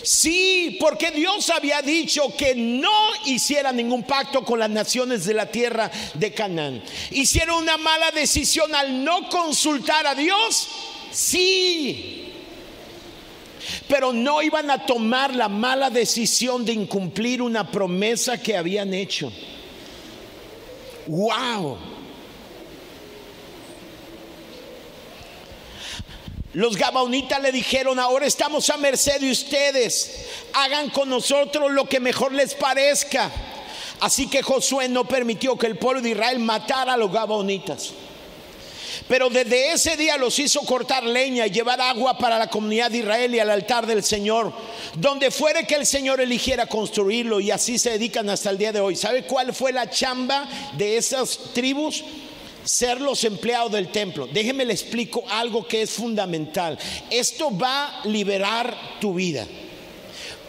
[0.03, 2.91] Sí, porque Dios había dicho que no
[3.25, 6.83] hiciera ningún pacto con las naciones de la tierra de Canaán.
[7.11, 10.67] Hicieron una mala decisión al no consultar a Dios
[11.11, 12.25] Sí.
[13.87, 19.31] Pero no iban a tomar la mala decisión de incumplir una promesa que habían hecho.
[21.07, 21.77] Wow.
[26.53, 31.99] Los gabaonitas le dijeron, ahora estamos a merced de ustedes, hagan con nosotros lo que
[31.99, 33.31] mejor les parezca.
[33.99, 37.93] Así que Josué no permitió que el pueblo de Israel matara a los gabaonitas.
[39.07, 42.99] Pero desde ese día los hizo cortar leña y llevar agua para la comunidad de
[42.99, 44.51] Israel y al altar del Señor,
[44.95, 48.79] donde fuere que el Señor eligiera construirlo y así se dedican hasta el día de
[48.79, 48.95] hoy.
[48.95, 52.03] ¿Sabe cuál fue la chamba de esas tribus?
[52.67, 54.27] Ser los empleados del templo.
[54.27, 56.77] Déjeme le explico algo que es fundamental.
[57.09, 59.47] Esto va a liberar tu vida.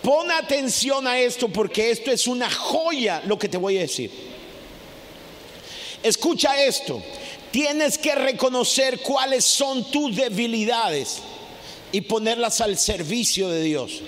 [0.03, 4.11] Pon atención a esto porque esto es una joya lo que te voy a decir.
[6.03, 7.01] Escucha esto.
[7.53, 11.19] Tienes que reconocer cuáles son tus debilidades
[11.93, 14.03] y ponerlas al servicio de Dios.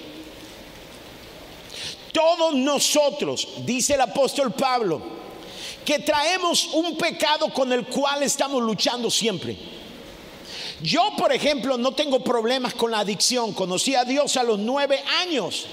[2.12, 5.19] Todos nosotros, dice el apóstol Pablo,
[5.84, 9.56] que traemos un pecado con el cual estamos luchando siempre.
[10.82, 13.52] Yo, por ejemplo, no tengo problemas con la adicción.
[13.52, 15.66] Conocí a Dios a los nueve años.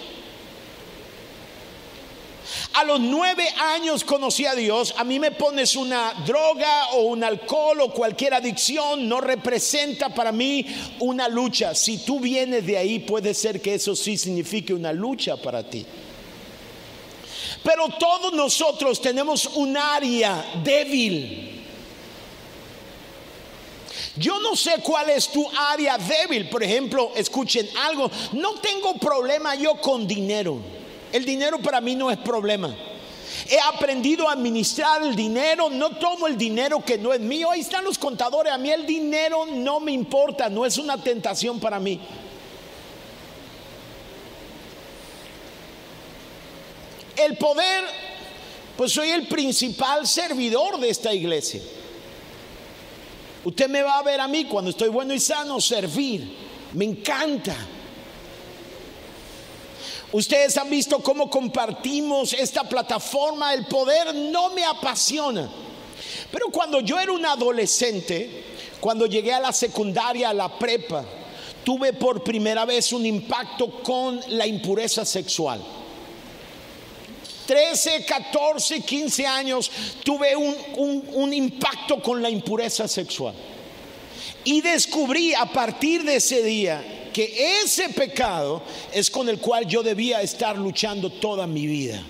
[2.74, 4.94] A los nueve años conocí a Dios.
[4.98, 10.32] A mí me pones una droga o un alcohol o cualquier adicción, no representa para
[10.32, 10.66] mí
[11.00, 11.74] una lucha.
[11.74, 15.86] Si tú vienes de ahí, puede ser que eso sí signifique una lucha para ti.
[17.68, 21.66] Pero todos nosotros tenemos un área débil.
[24.16, 26.48] Yo no sé cuál es tu área débil.
[26.48, 28.10] Por ejemplo, escuchen algo.
[28.32, 30.62] No tengo problema yo con dinero.
[31.12, 32.74] El dinero para mí no es problema.
[33.50, 37.52] He aprendido a administrar el dinero, no tomo el dinero que no es mío.
[37.52, 41.60] Ahí están los contadores, a mí el dinero no me importa, no es una tentación
[41.60, 42.00] para mí.
[47.18, 47.84] El poder,
[48.78, 51.62] pues soy el principal servidor de esta iglesia.
[53.44, 56.32] Usted me va a ver a mí cuando estoy bueno y sano servir.
[56.74, 57.56] Me encanta.
[60.12, 63.54] Ustedes han visto cómo compartimos esta plataforma.
[63.54, 65.50] El poder no me apasiona.
[66.32, 68.44] Pero cuando yo era un adolescente,
[68.80, 71.04] cuando llegué a la secundaria, a la prepa,
[71.64, 75.62] tuve por primera vez un impacto con la impureza sexual.
[77.48, 79.72] 13, 14, 15 años
[80.04, 80.56] tuve un,
[81.14, 83.34] un, impacto con la impureza sexual.
[84.44, 88.62] Y descubrí a partir de ese día que ese pecado
[88.94, 92.04] es con el cual yo debía estar luchando toda mi vida.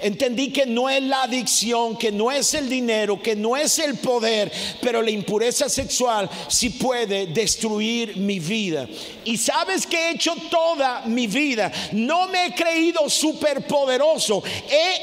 [0.00, 3.96] Entendí que no es la adicción, que no es el dinero, que no es el
[3.96, 8.88] poder, pero la impureza sexual sí puede destruir mi vida.
[9.24, 11.72] Y sabes que he hecho toda mi vida.
[11.92, 14.42] No me he creído superpoderoso.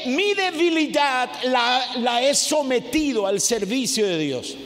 [0.06, 4.56] mi debilidad la, he sometido al servicio de Dios.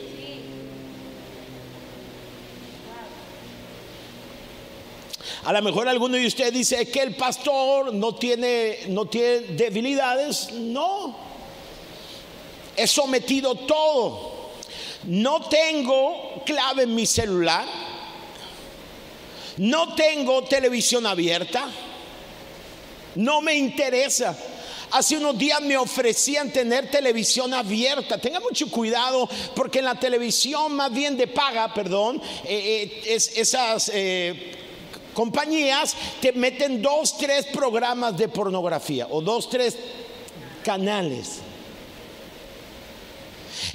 [5.45, 10.51] A lo mejor alguno de ustedes dice que el pastor no tiene, no tiene debilidades.
[10.51, 11.15] No.
[12.75, 14.49] He sometido todo.
[15.03, 17.65] No tengo clave en mi celular.
[19.57, 21.69] No tengo televisión abierta.
[23.15, 24.37] No me interesa.
[24.91, 28.17] Hace unos días me ofrecían tener televisión abierta.
[28.17, 33.91] Tenga mucho cuidado porque en la televisión más bien de paga, perdón, eh, eh, esas
[33.93, 34.68] eh,
[35.13, 39.77] compañías te meten dos, tres programas de pornografía o dos, tres
[40.63, 41.39] canales.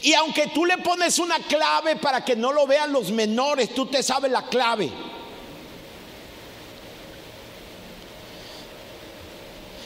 [0.02, 3.86] Y aunque tú le pones una clave para que no lo vean los menores, tú
[3.86, 4.90] te sabes la clave.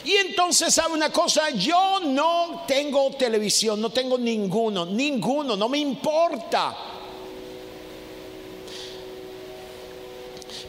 [0.04, 1.50] Y entonces, ¿sabe una cosa?
[1.50, 6.97] Yo no tengo televisión, no tengo ninguno, ninguno, no me importa.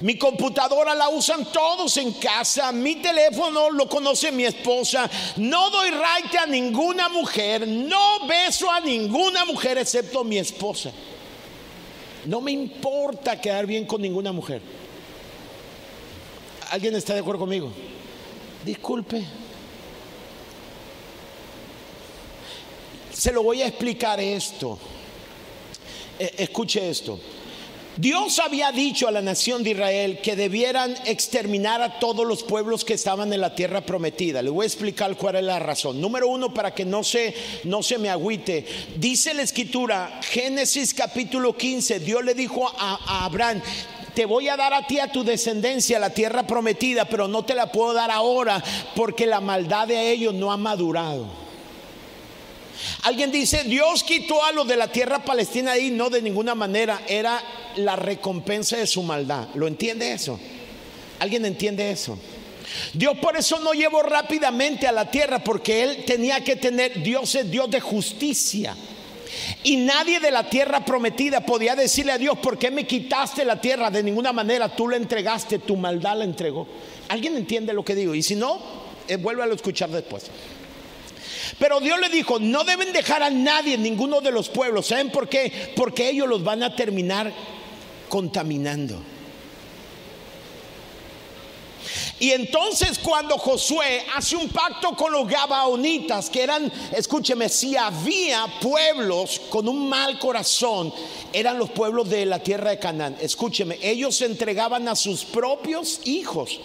[0.02, 5.90] Mi computadora la usan todos en casa, mi teléfono lo conoce mi esposa, no doy
[5.90, 10.92] right a ninguna mujer, no beso a ninguna mujer excepto mi esposa.
[12.26, 14.62] No me importa quedar bien con ninguna mujer.
[16.72, 17.72] ¿Alguien está de acuerdo conmigo?
[18.64, 19.26] Disculpe.
[23.12, 24.78] Se lo voy a explicar esto.
[26.18, 27.20] E, escuche esto.
[28.00, 32.86] Dios había dicho a la nación de Israel que debieran exterminar a todos los pueblos
[32.86, 34.42] que estaban en la tierra prometida.
[34.42, 36.00] Le voy a explicar cuál es la razón.
[36.00, 37.36] Número uno, para que no se,
[37.66, 38.66] no se me agüite.
[38.96, 43.62] Dice la escritura, Génesis capítulo 15, Dios le dijo a, a Abraham,
[44.14, 47.54] te voy a dar a ti a tu descendencia la tierra prometida, pero no te
[47.54, 48.64] la puedo dar ahora
[48.96, 51.49] porque la maldad de ellos no ha madurado.
[53.04, 57.02] Alguien dice, Dios quitó a los de la tierra palestina ahí, no de ninguna manera,
[57.08, 57.42] era
[57.76, 59.48] la recompensa de su maldad.
[59.56, 60.40] ¿Lo entiende eso?
[61.20, 62.18] ¿Alguien entiende eso?
[62.94, 67.34] Dios por eso no llevó rápidamente a la tierra, porque Él tenía que tener, Dios
[67.36, 68.76] es Dios de justicia.
[69.64, 73.62] Y nadie de la tierra prometida podía decirle a Dios, ¿por qué me quitaste la
[73.62, 73.92] tierra?
[73.92, 76.68] De ninguna manera, tú la entregaste, tu maldad la entregó.
[77.10, 78.16] ¿Alguien entiende lo que digo?
[78.16, 78.60] Y si no,
[79.08, 80.26] eh, vuelve a escuchar después.
[81.58, 84.88] Pero Dios le dijo, no deben dejar a nadie, ninguno de los pueblos.
[84.88, 85.74] ¿Saben por qué?
[85.76, 87.32] Porque ellos los van a terminar
[88.08, 89.02] contaminando.
[92.20, 98.46] Y entonces cuando Josué hace un pacto con los gabaonitas, que eran, escúcheme, si había
[98.62, 100.94] pueblos con un mal corazón,
[101.32, 103.16] eran los pueblos de la tierra de Canaán.
[103.22, 106.60] Escúcheme, ellos entregaban a sus propios hijos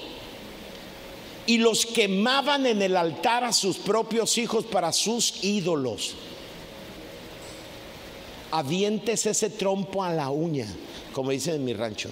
[1.47, 6.15] y los quemaban en el altar a sus propios hijos para sus ídolos.
[8.51, 10.67] Avientes ese trompo a la uña,
[11.13, 12.11] como dicen en mi rancho.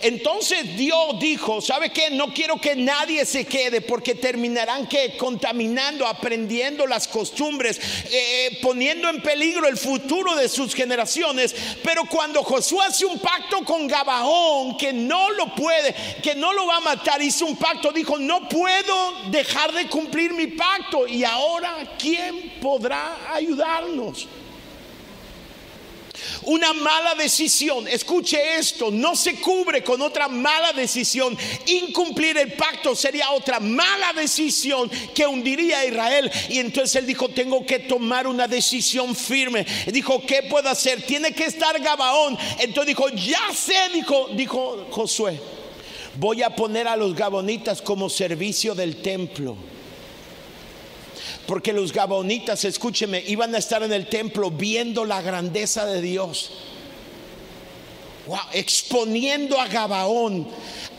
[0.00, 2.10] Entonces Dios dijo, ¿sabe qué?
[2.10, 9.08] No quiero que nadie se quede porque terminarán que contaminando, aprendiendo las costumbres, eh, poniendo
[9.08, 11.54] en peligro el futuro de sus generaciones.
[11.82, 16.66] Pero cuando Josué hace un pacto con Gabaón, que no lo puede, que no lo
[16.66, 21.06] va a matar, hizo un pacto, dijo, no puedo dejar de cumplir mi pacto.
[21.06, 24.26] Y ahora, ¿quién podrá ayudarnos?
[26.42, 31.36] Una mala decisión, escuche esto, no se cubre con otra mala decisión.
[31.66, 36.30] Incumplir el pacto sería otra mala decisión que hundiría a Israel.
[36.48, 39.66] Y entonces él dijo, tengo que tomar una decisión firme.
[39.86, 41.02] Dijo, ¿qué puedo hacer?
[41.02, 42.38] Tiene que estar Gabaón.
[42.58, 45.40] Entonces dijo, ya sé, dijo, dijo Josué,
[46.16, 49.56] voy a poner a los gabonitas como servicio del templo.
[51.46, 56.52] Porque los gabonitas, escúcheme, iban a estar en el templo viendo la grandeza de Dios.
[58.52, 60.48] exponiendo a Gabaón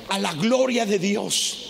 [0.09, 1.63] a la gloria de Dios.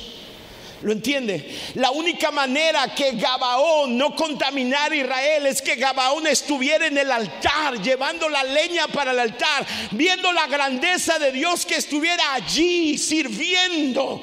[0.84, 1.58] ¿Lo entiende?
[1.76, 7.10] La única manera que Gabaón no contaminara a Israel es que Gabaón estuviera en el
[7.10, 12.98] altar, llevando la leña para el altar, viendo la grandeza de Dios que estuviera allí
[12.98, 14.22] sirviendo.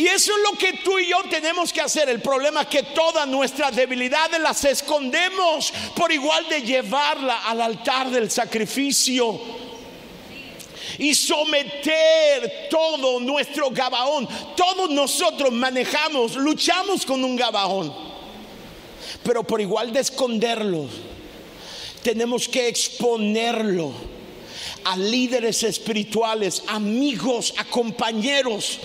[0.00, 2.08] Y eso es lo que tú y yo tenemos que hacer.
[2.08, 8.08] El problema es que todas nuestras debilidades las escondemos por igual de llevarla al altar
[8.08, 9.38] del sacrificio.
[10.96, 14.26] Y someter todo nuestro gabaón.
[14.56, 17.94] Todos nosotros manejamos, luchamos con un gabaón.
[19.22, 20.86] Pero por igual de esconderlo,
[22.02, 23.92] tenemos que exponerlo
[24.82, 28.80] a líderes espirituales, amigos, a compañeros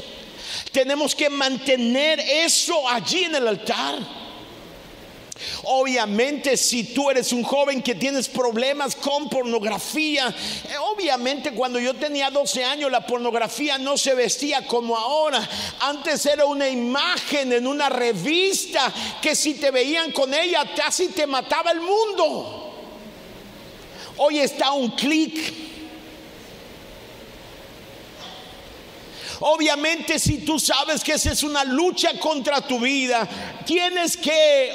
[0.72, 4.26] tenemos que mantener eso allí en el altar.
[5.64, 11.94] Obviamente si tú eres un joven que tienes problemas con pornografía, eh, obviamente cuando yo
[11.94, 15.48] tenía 12 años la pornografía no se vestía como ahora.
[15.82, 21.28] Antes era una imagen en una revista que si te veían con ella casi te
[21.28, 22.74] mataba el mundo.
[24.18, 25.75] Hoy está un clic
[29.40, 33.28] Obviamente si tú sabes que esa es una lucha contra tu vida,
[33.66, 34.72] tienes que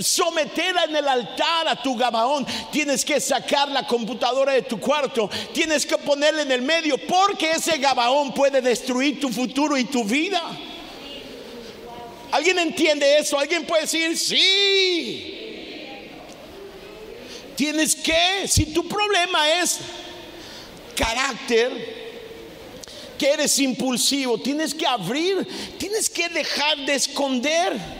[0.00, 5.30] someter en el altar a tu Gabaón, tienes que sacar la computadora de tu cuarto,
[5.52, 10.04] tienes que ponerla en el medio, porque ese Gabaón puede destruir tu futuro y tu
[10.04, 10.42] vida.
[12.32, 13.38] ¿Alguien entiende eso?
[13.38, 15.36] ¿Alguien puede decir sí?
[17.56, 19.78] Tienes que, si tu problema es
[20.94, 21.99] carácter,
[23.20, 25.46] que eres impulsivo, tienes que abrir,
[25.76, 27.99] tienes que dejar de esconder.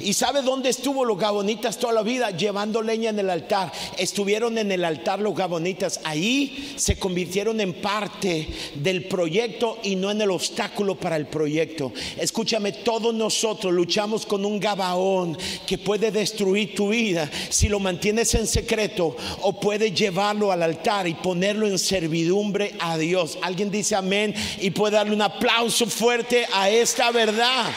[0.00, 2.30] ¿Y sabe dónde estuvo los gabonitas toda la vida?
[2.30, 3.72] Llevando leña en el altar.
[3.98, 6.00] Estuvieron en el altar los gabonitas.
[6.04, 11.92] Ahí se convirtieron en parte del proyecto y no en el obstáculo para el proyecto.
[12.18, 18.34] Escúchame, todos nosotros luchamos con un gabaón que puede destruir tu vida si lo mantienes
[18.34, 23.38] en secreto o puede llevarlo al altar y ponerlo en servidumbre a Dios.
[23.42, 27.70] Alguien dice amén y puede darle un aplauso fuerte a esta verdad.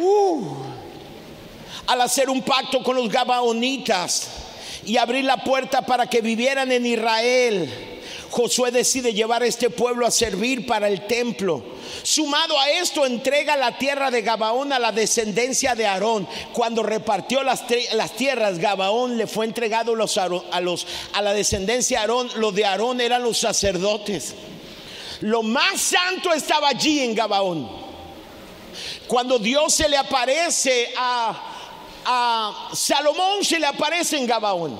[0.00, 0.44] Uh.
[1.86, 4.28] al hacer un pacto con los gabaonitas
[4.84, 7.98] y abrir la puerta para que vivieran en Israel,
[8.30, 11.62] Josué decide llevar a este pueblo a servir para el templo.
[12.02, 16.28] Sumado a esto, entrega la tierra de Gabaón a la descendencia de Aarón.
[16.52, 17.66] Cuando repartió las,
[18.16, 22.30] tierras, Gabaón le fue entregado los, a la descendencia de Aarón.
[22.36, 24.34] Los de Aarón eran los sacerdotes.
[25.20, 27.68] Lo más santo estaba allí en Gabaón.
[29.06, 31.54] Cuando Dios se le aparece a,
[32.04, 34.78] a Salomón, se le aparece en Gabaón.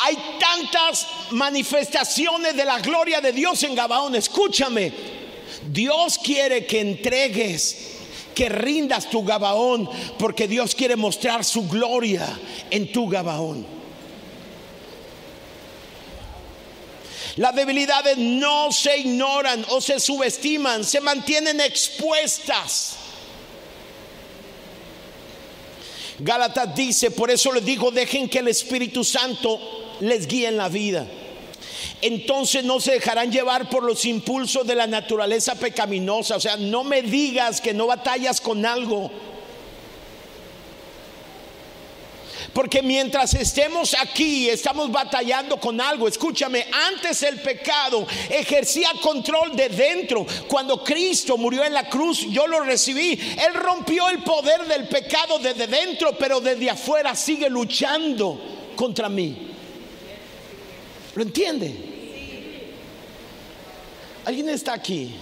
[0.00, 4.14] Hay tantas manifestaciones de la gloria de Dios en Gabaón.
[4.14, 4.92] Escúchame,
[5.66, 7.96] Dios quiere que entregues,
[8.34, 9.88] que rindas tu Gabaón,
[10.18, 12.26] porque Dios quiere mostrar su gloria
[12.70, 13.79] en tu Gabaón.
[17.40, 22.96] Las debilidades no se ignoran o se subestiman, se mantienen expuestas.
[26.18, 29.58] Gálatas dice, por eso les digo, dejen que el Espíritu Santo
[30.00, 31.06] les guíe en la vida.
[32.02, 36.36] Entonces no se dejarán llevar por los impulsos de la naturaleza pecaminosa.
[36.36, 39.10] O sea, no me digas que no batallas con algo
[42.52, 46.08] Porque mientras estemos aquí, estamos batallando con algo.
[46.08, 50.26] Escúchame, antes el pecado ejercía control de dentro.
[50.48, 53.12] Cuando Cristo murió en la cruz, yo lo recibí.
[53.12, 58.40] Él rompió el poder del pecado desde dentro, pero desde afuera sigue luchando
[58.74, 59.48] contra mí.
[61.14, 61.74] ¿Lo entiende?
[64.24, 65.14] ¿Alguien está aquí?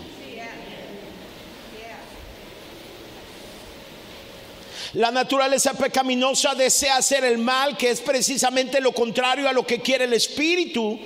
[4.95, 9.81] La naturaleza pecaminosa desea hacer el mal, que es precisamente lo contrario a lo que
[9.81, 10.99] quiere el espíritu.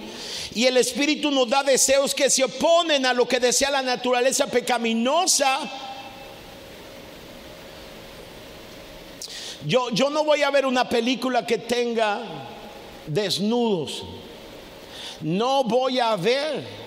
[0.54, 4.46] Y el espíritu nos da deseos que se oponen a lo que desea la naturaleza
[4.46, 5.58] pecaminosa.
[9.66, 12.20] Yo, yo no voy a ver una película que tenga
[13.06, 14.04] desnudos.
[15.22, 16.81] No voy a ver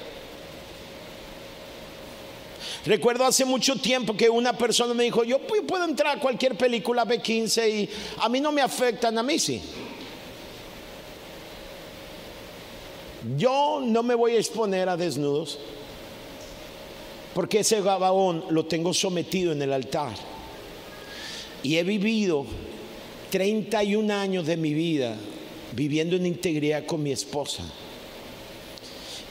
[2.86, 7.04] Recuerdo hace mucho tiempo que una persona me dijo, yo puedo entrar a cualquier película
[7.04, 9.60] B15 y a mí no me afectan, a mí sí.
[13.38, 15.58] Yo no me voy a exponer a desnudos
[17.34, 20.14] porque ese gabaón lo tengo sometido en el altar.
[21.64, 22.46] Y he vivido
[23.32, 25.16] 31 años de mi vida
[25.74, 27.64] viviendo en integridad con mi esposa.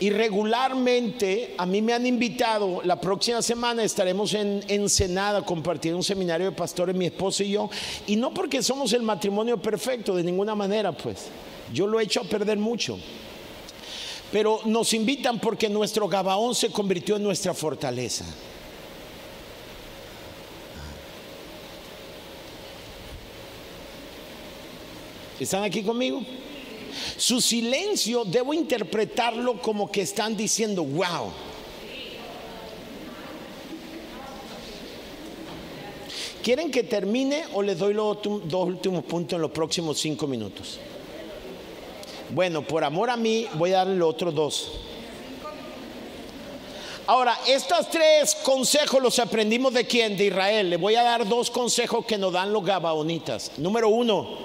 [0.01, 6.03] Y regularmente a mí me han invitado, la próxima semana estaremos en Ensenada compartiendo un
[6.03, 7.71] seminario de pastores, mi esposo y yo.
[8.07, 11.27] Y no porque somos el matrimonio perfecto, de ninguna manera, pues.
[11.73, 12.99] Yo lo he hecho a perder mucho.
[14.33, 18.25] Pero nos invitan porque nuestro Gabaón se convirtió en nuestra fortaleza.
[25.39, 26.21] ¿Están aquí conmigo?
[27.17, 31.33] Su silencio debo interpretarlo como que están diciendo, wow.
[36.43, 40.79] ¿Quieren que termine o les doy los dos últimos puntos en los próximos cinco minutos?
[42.31, 44.73] Bueno, por amor a mí voy a darle los otros dos.
[47.07, 50.17] Ahora, estos tres consejos los aprendimos de quién?
[50.17, 50.71] De Israel.
[50.71, 53.53] Le voy a dar dos consejos que nos dan los gabaonitas.
[53.59, 54.39] Número uno,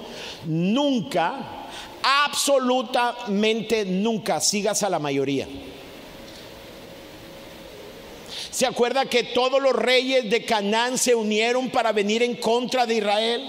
[0.44, 1.68] nunca,
[2.02, 5.48] absolutamente nunca sigas a la mayoría.
[8.50, 12.96] ¿Se acuerda que todos los reyes de Canaán se unieron para venir en contra de
[12.96, 13.42] Israel?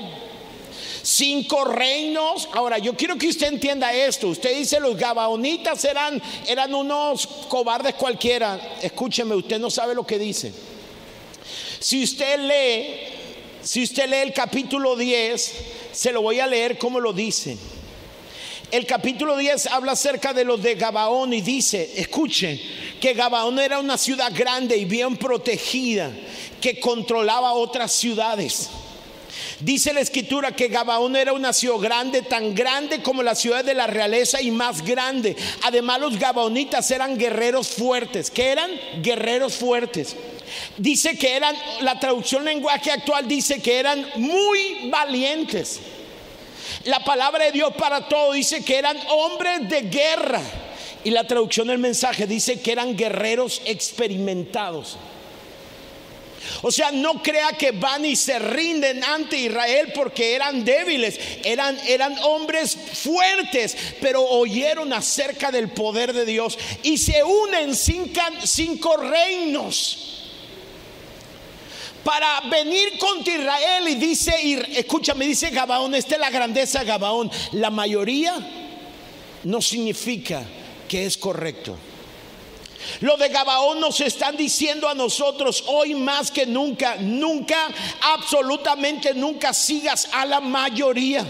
[1.21, 2.49] Cinco reinos.
[2.51, 4.29] Ahora, yo quiero que usted entienda esto.
[4.29, 8.59] Usted dice los gabaonitas eran, eran unos cobardes cualquiera.
[8.81, 10.51] Escúcheme, usted no sabe lo que dice.
[11.79, 12.95] Si usted lee,
[13.61, 15.53] si usted lee el capítulo 10,
[15.91, 17.55] se lo voy a leer como lo dice.
[18.71, 22.59] El capítulo 10 habla acerca de los de Gabaón y dice, escuchen,
[22.99, 26.11] que Gabaón era una ciudad grande y bien protegida,
[26.59, 28.71] que controlaba otras ciudades.
[29.61, 33.75] Dice la escritura que Gabaón era una ciudad grande, tan grande como la ciudad de
[33.75, 35.35] la realeza y más grande.
[35.61, 38.31] Además los gabaonitas eran guerreros fuertes.
[38.31, 38.71] que eran?
[39.01, 40.15] Guerreros fuertes.
[40.77, 45.79] Dice que eran, la traducción lenguaje actual dice que eran muy valientes.
[46.85, 50.41] La palabra de Dios para todo dice que eran hombres de guerra.
[51.03, 54.97] Y la traducción del mensaje dice que eran guerreros experimentados.
[56.61, 61.77] O sea, no crea que van y se rinden ante Israel porque eran débiles, eran,
[61.87, 68.97] eran hombres fuertes, pero oyeron acerca del poder de Dios y se unen cinco, cinco
[68.97, 70.11] reinos
[72.03, 74.33] para venir contra Israel y dice,
[74.75, 77.29] escúchame, dice Gabaón, esta es la grandeza de Gabaón.
[77.53, 78.35] La mayoría
[79.43, 80.43] no significa
[80.87, 81.77] que es correcto.
[83.01, 87.69] Lo de Gabaón nos están diciendo a nosotros hoy más que nunca, nunca,
[88.01, 91.25] absolutamente nunca sigas a la mayoría.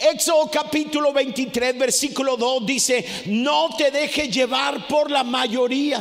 [0.00, 6.00] Éxodo capítulo 23, versículo 2 dice, no te dejes llevar por la mayoría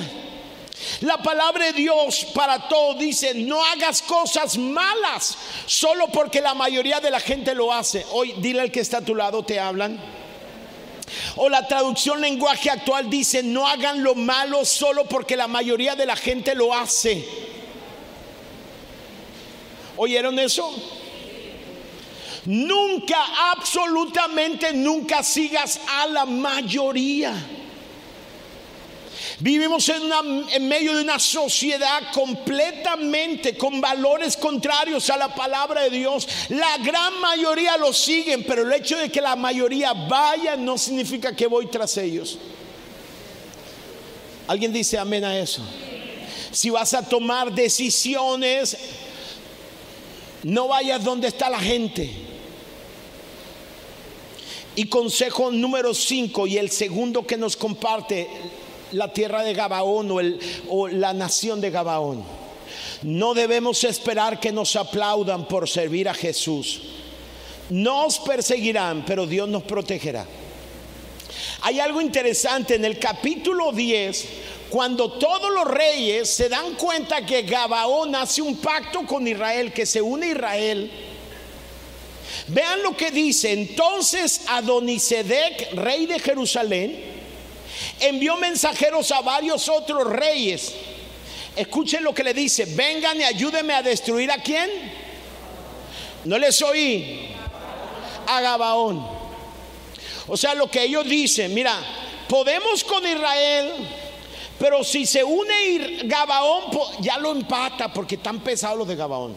[1.01, 6.99] la palabra de Dios para todos dice, no hagas cosas malas solo porque la mayoría
[6.99, 8.05] de la gente lo hace.
[8.11, 9.99] Hoy dile al que está a tu lado, te hablan.
[11.35, 16.05] O la traducción lenguaje actual dice, no hagan lo malo solo porque la mayoría de
[16.05, 17.27] la gente lo hace.
[19.95, 20.73] ¿Oyeron eso?
[22.45, 23.17] Nunca,
[23.51, 27.33] absolutamente nunca sigas a la mayoría.
[29.39, 36.27] Vivimos en, medio de una sociedad completamente con valores contrarios a la palabra de Dios.
[36.49, 41.35] La gran mayoría lo siguen, pero el hecho de que la mayoría vaya no significa
[41.35, 42.39] que voy tras ellos.
[44.47, 45.61] ¿Alguien dice amén a eso?
[46.51, 48.75] Si vas a tomar decisiones,
[50.41, 52.09] no vayas donde está la gente.
[54.75, 58.27] Y consejo número 5 y el segundo que nos comparte
[58.91, 62.23] la tierra de Gabaón o, el, o la nación de Gabaón.
[63.03, 66.81] No debemos esperar que nos aplaudan por servir a Jesús.
[67.69, 70.25] Nos perseguirán, pero Dios nos protegerá.
[71.61, 74.25] Hay algo interesante en el capítulo 10,
[74.69, 79.85] cuando todos los reyes se dan cuenta que Gabaón hace un pacto con Israel, que
[79.85, 80.91] se une a Israel.
[82.47, 83.53] Vean lo que dice.
[83.53, 87.16] Entonces Adonisedec, rey de Jerusalén,
[87.99, 90.73] envió mensajeros a varios otros reyes.
[91.55, 94.69] Escuchen lo que le dice, vengan y ayúdenme a destruir a quién.
[96.25, 97.29] No les oí.
[98.27, 99.07] A Gabaón.
[100.27, 101.79] O sea, lo que ellos dicen, mira,
[102.27, 103.73] podemos con Israel,
[104.59, 106.63] pero si se une Gabaón,
[106.99, 109.35] ya lo empata porque están pesados los de Gabaón.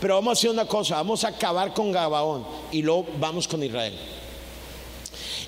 [0.00, 3.62] Pero vamos a hacer una cosa, vamos a acabar con Gabaón y luego vamos con
[3.62, 3.98] Israel.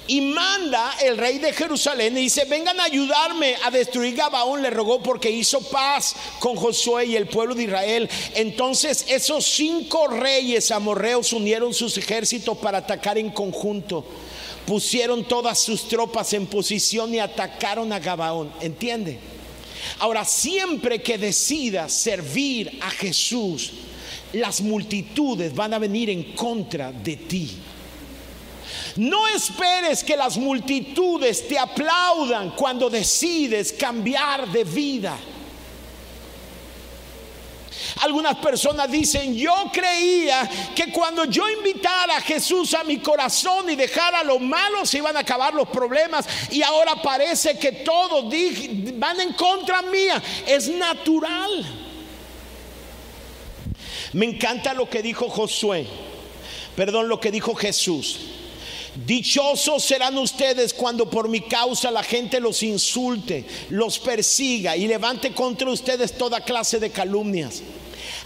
[0.09, 4.61] Y manda el rey de Jerusalén y dice, vengan a ayudarme a destruir Gabaón.
[4.61, 8.11] Le rogó porque hizo paz con Josué y el pueblo de Israel.
[8.34, 14.05] Entonces esos cinco reyes amorreos unieron sus ejércitos para atacar en conjunto.
[14.66, 18.53] Pusieron todas sus tropas en posición y atacaron a Gabaón.
[18.61, 19.18] ¿Entiende?
[19.98, 23.72] Ahora, siempre que decidas servir a Jesús,
[24.32, 27.50] las multitudes van a venir en contra de ti.
[28.97, 35.16] No esperes que las multitudes te aplaudan cuando decides cambiar de vida.
[38.01, 43.76] Algunas personas dicen, yo creía que cuando yo invitara a Jesús a mi corazón y
[43.76, 48.24] dejara lo malo se iban a acabar los problemas y ahora parece que todos
[48.95, 50.22] van en contra mía.
[50.47, 51.64] Es natural.
[54.12, 55.86] Me encanta lo que dijo Josué,
[56.76, 58.18] perdón, lo que dijo Jesús.
[58.95, 65.32] Dichosos serán ustedes cuando por mi causa la gente los insulte, los persiga y levante
[65.32, 67.62] contra ustedes toda clase de calumnias.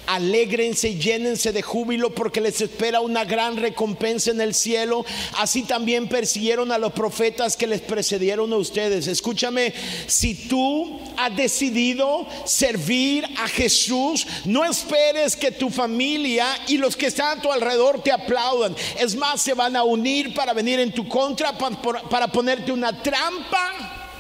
[0.07, 5.05] Alégrense y llénense de júbilo porque les espera una gran recompensa en el cielo.
[5.39, 9.07] Así también persiguieron a los profetas que les precedieron a ustedes.
[9.07, 9.73] Escúchame,
[10.07, 17.07] si tú has decidido servir a Jesús, no esperes que tu familia y los que
[17.07, 18.75] están a tu alrededor te aplaudan.
[18.99, 24.13] Es más, se van a unir para venir en tu contra, para, ponerte una trampa.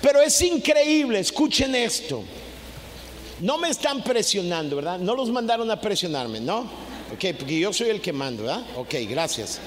[0.00, 2.24] Pero es increíble, escuchen esto.
[3.40, 4.98] No me están presionando, ¿verdad?
[4.98, 6.60] No los mandaron a presionarme, ¿no?
[7.12, 8.62] Ok, porque yo soy el que mando, ¿verdad?
[8.76, 9.58] Ok, gracias.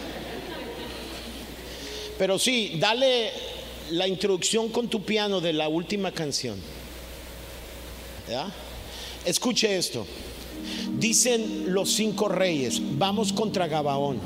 [2.17, 3.31] Pero sí, dale
[3.89, 6.57] la introducción con tu piano de la última canción.
[8.29, 8.47] ¿Ya?
[9.25, 10.05] Escuche esto.
[10.97, 14.19] Dicen los cinco reyes, vamos contra Gabaón.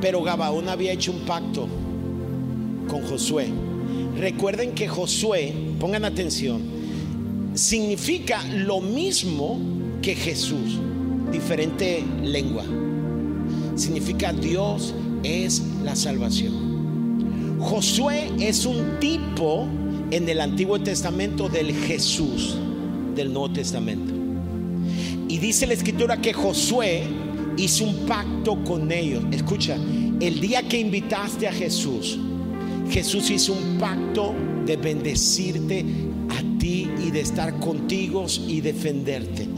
[0.00, 1.68] Pero Gabaón había hecho un pacto
[2.88, 3.48] con Josué.
[4.18, 6.60] Recuerden que Josué, pongan atención,
[7.54, 9.58] significa lo mismo
[10.00, 10.78] que Jesús,
[11.30, 12.64] diferente lengua.
[13.76, 17.58] Significa Dios es la salvación.
[17.60, 19.66] Josué es un tipo
[20.10, 22.56] en el Antiguo Testamento del Jesús
[23.14, 24.12] del Nuevo Testamento.
[25.28, 27.04] Y dice la escritura que Josué
[27.56, 29.24] hizo un pacto con ellos.
[29.30, 29.76] Escucha,
[30.20, 32.18] el día que invitaste a Jesús,
[32.92, 34.34] Jesús hizo un pacto
[34.66, 35.82] de bendecirte
[36.28, 39.48] a ti y de estar contigo y defenderte.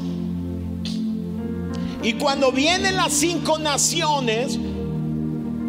[2.04, 4.56] Y cuando vienen las cinco naciones,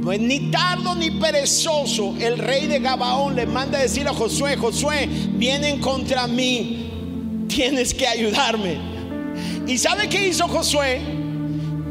[0.03, 4.57] pues ni tardo ni perezoso, el rey de Gabaón le manda a decir a Josué,
[4.57, 6.91] Josué, vienen contra mí,
[7.47, 8.77] tienes que ayudarme.
[9.65, 11.01] ¿Y sabe qué hizo Josué?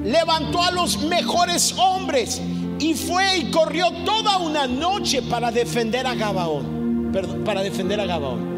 [0.04, 2.40] Levantó a los mejores hombres
[2.78, 7.10] y fue y corrió toda una noche para defender a Gabaón.
[7.12, 8.54] Perdón, para defender a Gabaón.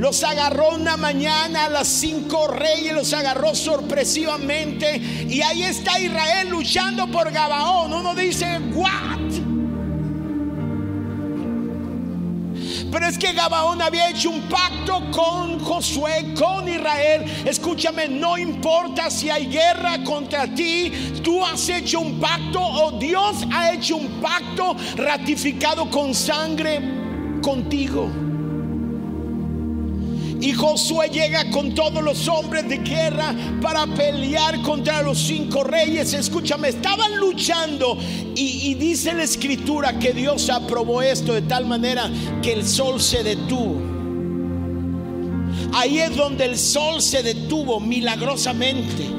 [0.00, 4.96] Los agarró una mañana a las cinco reyes, los agarró sorpresivamente.
[5.28, 7.92] Y ahí está Israel luchando por Gabaón.
[7.92, 9.27] Uno dice, ¿what?
[12.90, 17.24] Pero es que Gabaón había hecho un pacto con Josué, con Israel.
[17.44, 20.90] Escúchame, no importa si hay guerra contra ti,
[21.22, 26.80] tú has hecho un pacto o Dios ha hecho un pacto ratificado con sangre
[27.42, 28.27] contigo.
[30.40, 36.12] Y Josué llega con todos los hombres de guerra para pelear contra los cinco reyes.
[36.14, 37.98] Escúchame, estaban luchando
[38.36, 42.08] y, dice la escritura que Dios aprobó esto de tal manera
[42.40, 43.82] que el sol se detuvo.
[45.74, 49.17] Ahí es donde el sol se detuvo milagrosamente.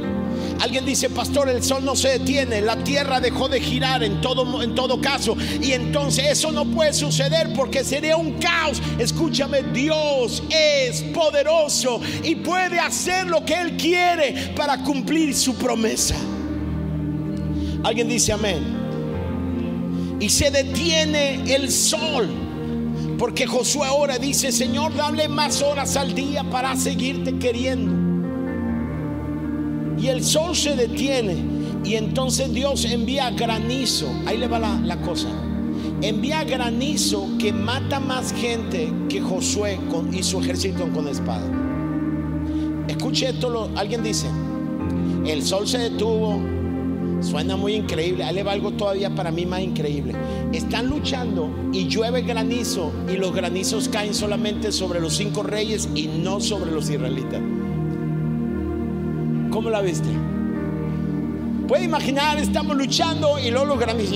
[0.60, 4.62] Alguien dice, pastor, el sol no se detiene, la tierra dejó de girar en todo,
[4.62, 5.38] en todo caso.
[5.62, 8.82] Y entonces eso no puede suceder porque sería un caos.
[8.98, 16.16] Escúchame, Dios es poderoso y puede hacer lo que Él quiere para cumplir su promesa.
[17.84, 18.78] Alguien dice amén.
[20.20, 22.28] Y se detiene el sol.
[23.18, 27.99] Porque Josué ahora dice, Señor, dale más horas al día para seguirte queriendo
[30.02, 31.36] y el sol se detiene
[31.84, 34.08] y entonces Dios envía granizo.
[34.26, 35.30] Ahí le va la, cosa.
[36.02, 39.80] Envía granizo que mata más gente que Josué
[40.12, 41.46] y su ejército con espada.
[42.88, 44.28] Escuche esto, alguien dice,
[45.26, 46.40] el sol se detuvo,
[47.22, 50.16] suena muy increíble, ahí le va algo todavía para mí más increíble.
[50.52, 56.08] Están luchando y llueve granizo y los granizos caen solamente sobre los cinco reyes y
[56.08, 57.42] no sobre los israelitas.
[59.52, 60.10] ¿Cómo la viste?
[61.68, 64.12] Puede imaginar, estamos luchando y los grandes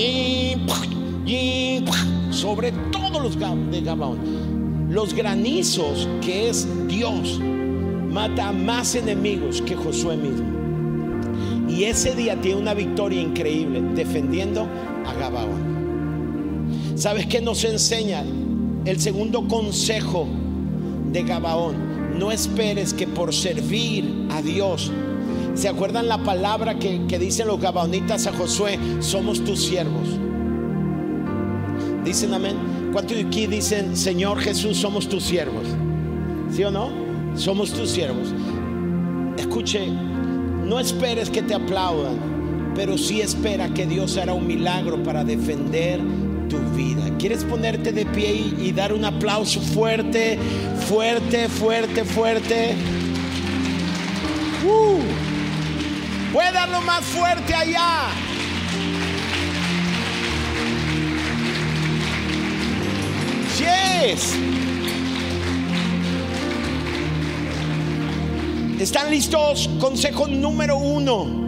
[2.30, 3.38] sobre todos los
[3.72, 4.90] de Gabaón.
[4.90, 7.40] Los granizos, que es Dios,
[8.12, 10.46] mata más enemigos que Josué mismo.
[11.68, 14.68] Y ese día tiene una victoria increíble defendiendo
[15.06, 16.94] a Gabaón.
[16.96, 18.24] ¿Sabes qué nos enseña?
[18.86, 20.28] El segundo consejo
[21.12, 22.18] de Gabaón.
[22.20, 24.92] No esperes que por servir a Dios
[25.56, 28.80] ¿Se acuerdan la palabra que, dicen los gabaonitas a Josué?
[29.00, 30.08] Somos tus siervos.
[32.04, 32.58] Dicen amén.
[32.92, 35.66] ¿Cuántos de aquí dicen, Señor Jesús, somos tus siervos?
[36.52, 36.90] ¿Sí o no?
[37.36, 38.34] Somos tus siervos.
[39.38, 45.24] Escuche, no esperes que te aplaudan, pero sí espera que Dios hará un milagro para
[45.24, 46.00] defender
[46.50, 47.10] tu vida.
[47.18, 50.38] ¿Quieres ponerte de pie y dar un aplauso fuerte,
[50.88, 52.76] fuerte, fuerte, fuerte?
[54.66, 55.33] Uh,
[56.34, 58.08] puede darlo más fuerte allá.
[63.60, 64.34] Yes.
[68.80, 69.70] ¿Están listos?
[69.80, 71.44] Consejo número uno.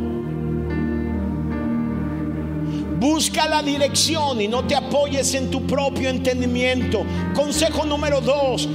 [2.99, 7.05] Busca la dirección y no te apoyes en tu propio entendimiento.
[7.33, 8.69] Consejo número dos.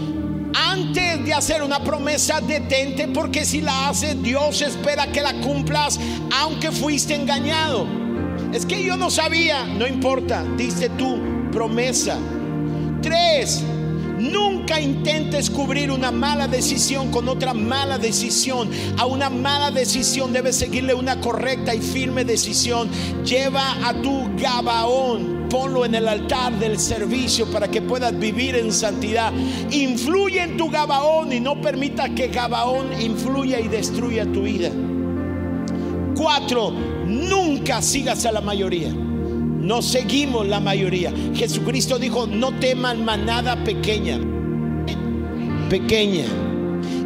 [0.54, 5.98] Antes de hacer una promesa, detente porque si la haces, Dios espera que la cumplas
[6.38, 7.86] aunque fuiste engañado.
[8.52, 12.18] Es que yo no sabía, no importa, dice tu promesa.
[13.00, 13.62] Tres,
[14.20, 18.68] Nunca intentes cubrir una mala decisión con otra mala decisión.
[18.98, 22.90] A una mala decisión debes seguirle una correcta y firme decisión.
[23.24, 28.72] Lleva a tu Gabaón, ponlo en el altar del servicio para que puedas vivir en
[28.72, 29.32] santidad.
[29.70, 34.70] Influye en tu Gabaón y no permita que Gabaón influya y destruya tu vida.
[36.16, 36.72] Cuatro,
[37.06, 38.92] nunca sigas a la mayoría.
[38.92, 41.12] No seguimos la mayoría.
[41.34, 44.18] Jesucristo dijo, no teman manada pequeña.
[45.68, 46.24] Pequeña.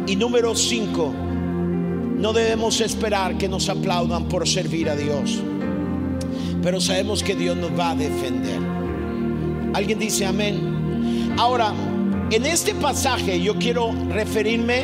[0.07, 1.13] Y número cinco,
[2.17, 5.41] no debemos esperar que nos aplaudan por servir a Dios.
[6.65, 8.59] Pero sabemos que Dios nos va a defender.
[9.75, 11.35] ¿Alguien dice amén?
[11.37, 11.71] Ahora,
[12.31, 14.81] en este pasaje yo quiero referirme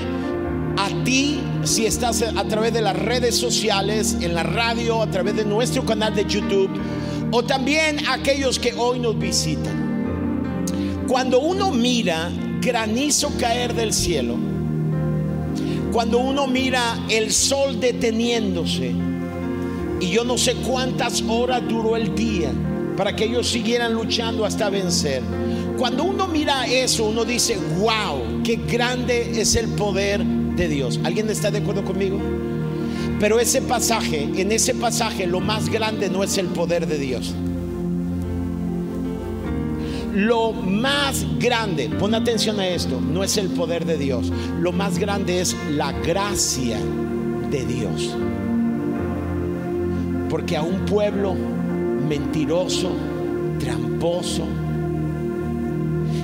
[0.78, 5.36] a ti si estás a través de las redes sociales, en la radio, a través
[5.36, 6.70] de nuestro canal de YouTube
[7.32, 10.68] o también aquellos que hoy nos visitan.
[11.08, 12.30] Cuando uno mira
[12.62, 14.36] granizo caer del cielo,
[15.92, 18.94] cuando uno mira el sol deteniéndose,
[20.02, 22.52] y yo no sé cuántas horas duró el día
[22.98, 25.22] para que ellos siguieran luchando hasta vencer.
[25.78, 31.00] Cuando uno mira eso, uno dice, wow, qué grande es el poder de Dios.
[31.04, 32.20] ¿Alguien está de acuerdo conmigo?
[33.20, 37.34] Pero ese pasaje, en ese pasaje lo más grande no es el poder de Dios.
[40.14, 44.32] Lo más grande, pon atención a esto, no es el poder de Dios.
[44.60, 46.80] Lo más grande es la gracia
[47.50, 48.16] de Dios.
[50.32, 52.90] Porque a un pueblo mentiroso,
[53.60, 54.44] tramposo,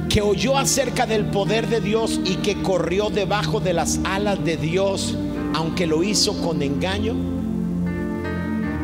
[0.07, 4.55] que oyó acerca del poder de Dios y que corrió debajo de las alas de
[4.55, 5.13] Dios,
[5.53, 7.15] aunque lo hizo con engaño,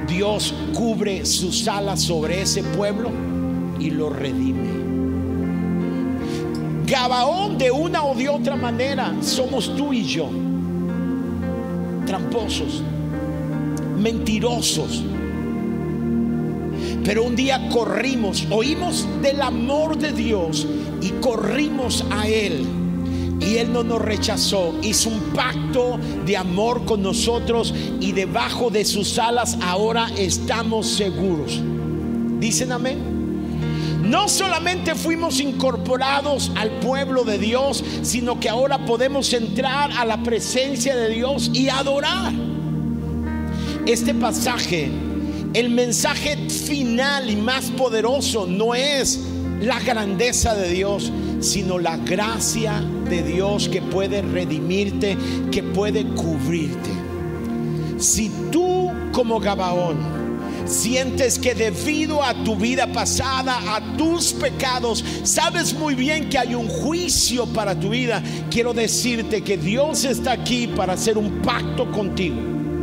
[0.09, 3.09] Dios cubre sus alas sobre ese pueblo
[3.80, 4.74] y lo redime.
[6.86, 10.30] Gabaón de una o de otra manera somos tú y yo,
[12.05, 12.84] tramposos,
[13.97, 15.03] mentirosos.
[17.04, 20.66] Pero un día corrimos, oímos del amor de Dios
[21.01, 22.66] y corrimos a Él
[23.39, 24.74] y Él no nos rechazó.
[24.82, 31.62] Hizo un pacto de amor con nosotros y debajo de sus alas ahora estamos seguros.
[32.39, 33.14] ¿Dicen amén?
[34.04, 40.22] No solamente fuimos incorporados al pueblo de Dios, sino que ahora podemos entrar a la
[40.24, 42.34] presencia de Dios y adorar.
[43.86, 44.91] Este pasaje,
[45.54, 49.20] el mensaje final y más poderoso no es
[49.62, 55.16] la grandeza de Dios, sino la gracia de Dios que puede redimirte,
[55.51, 56.89] que puede cubrirte.
[57.97, 60.24] Si tú como Gabaón
[60.66, 66.56] sientes que debido a tu vida pasada, a tus pecados, sabes muy bien que hay
[66.56, 71.91] un juicio para tu vida, quiero decirte que Dios está aquí para hacer un pacto
[71.91, 72.38] contigo,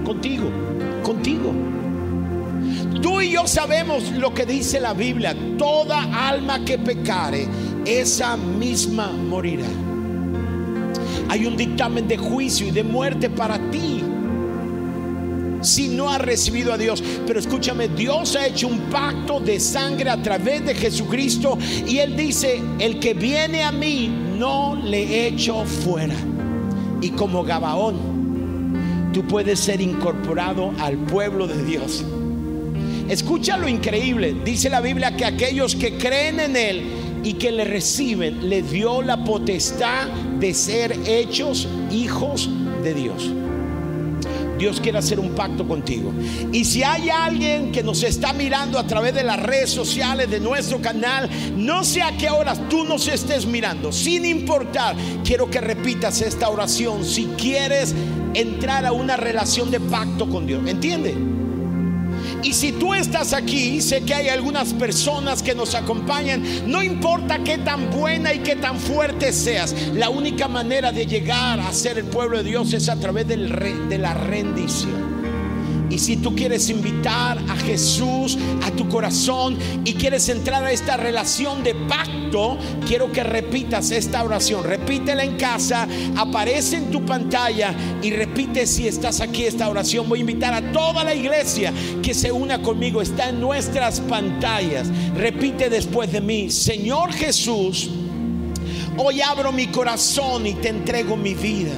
[0.04, 0.50] contigo,
[1.02, 1.79] contigo.
[3.02, 7.48] Tú y yo sabemos lo que dice la Biblia, toda alma que pecare,
[7.84, 9.66] esa misma morirá.
[11.28, 14.02] Hay un dictamen de juicio y de muerte para ti
[15.62, 17.02] si no has recibido a Dios.
[17.26, 22.16] Pero escúchame, Dios ha hecho un pacto de sangre a través de Jesucristo y Él
[22.16, 26.16] dice, el que viene a mí no le echo fuera.
[27.00, 32.04] Y como Gabaón, tú puedes ser incorporado al pueblo de Dios.
[33.10, 34.36] Escucha lo increíble.
[34.44, 36.82] Dice la Biblia que aquellos que creen en Él
[37.24, 40.06] y que le reciben, le dio la potestad
[40.38, 42.48] de ser hechos hijos
[42.84, 43.30] de Dios.
[44.60, 46.12] Dios quiere hacer un pacto contigo.
[46.52, 50.38] Y si hay alguien que nos está mirando a través de las redes sociales de
[50.38, 54.94] nuestro canal, no sé a qué horas tú nos estés mirando, sin importar,
[55.24, 57.92] quiero que repitas esta oración si quieres
[58.34, 60.62] entrar a una relación de pacto con Dios.
[60.64, 61.39] ¿Entiende?
[62.42, 67.38] Y si tú estás aquí, sé que hay algunas personas que nos acompañan, no importa
[67.44, 71.98] qué tan buena y qué tan fuerte seas, la única manera de llegar a ser
[71.98, 75.19] el pueblo de Dios es a través de la rendición.
[75.90, 80.96] Y si tú quieres invitar a Jesús a tu corazón y quieres entrar a esta
[80.96, 84.62] relación de pacto, quiero que repitas esta oración.
[84.62, 90.08] Repítela en casa, aparece en tu pantalla y repite si estás aquí esta oración.
[90.08, 91.72] Voy a invitar a toda la iglesia
[92.02, 93.02] que se una conmigo.
[93.02, 94.86] Está en nuestras pantallas.
[95.16, 97.90] Repite después de mí, Señor Jesús,
[98.96, 101.72] hoy abro mi corazón y te entrego mi vida.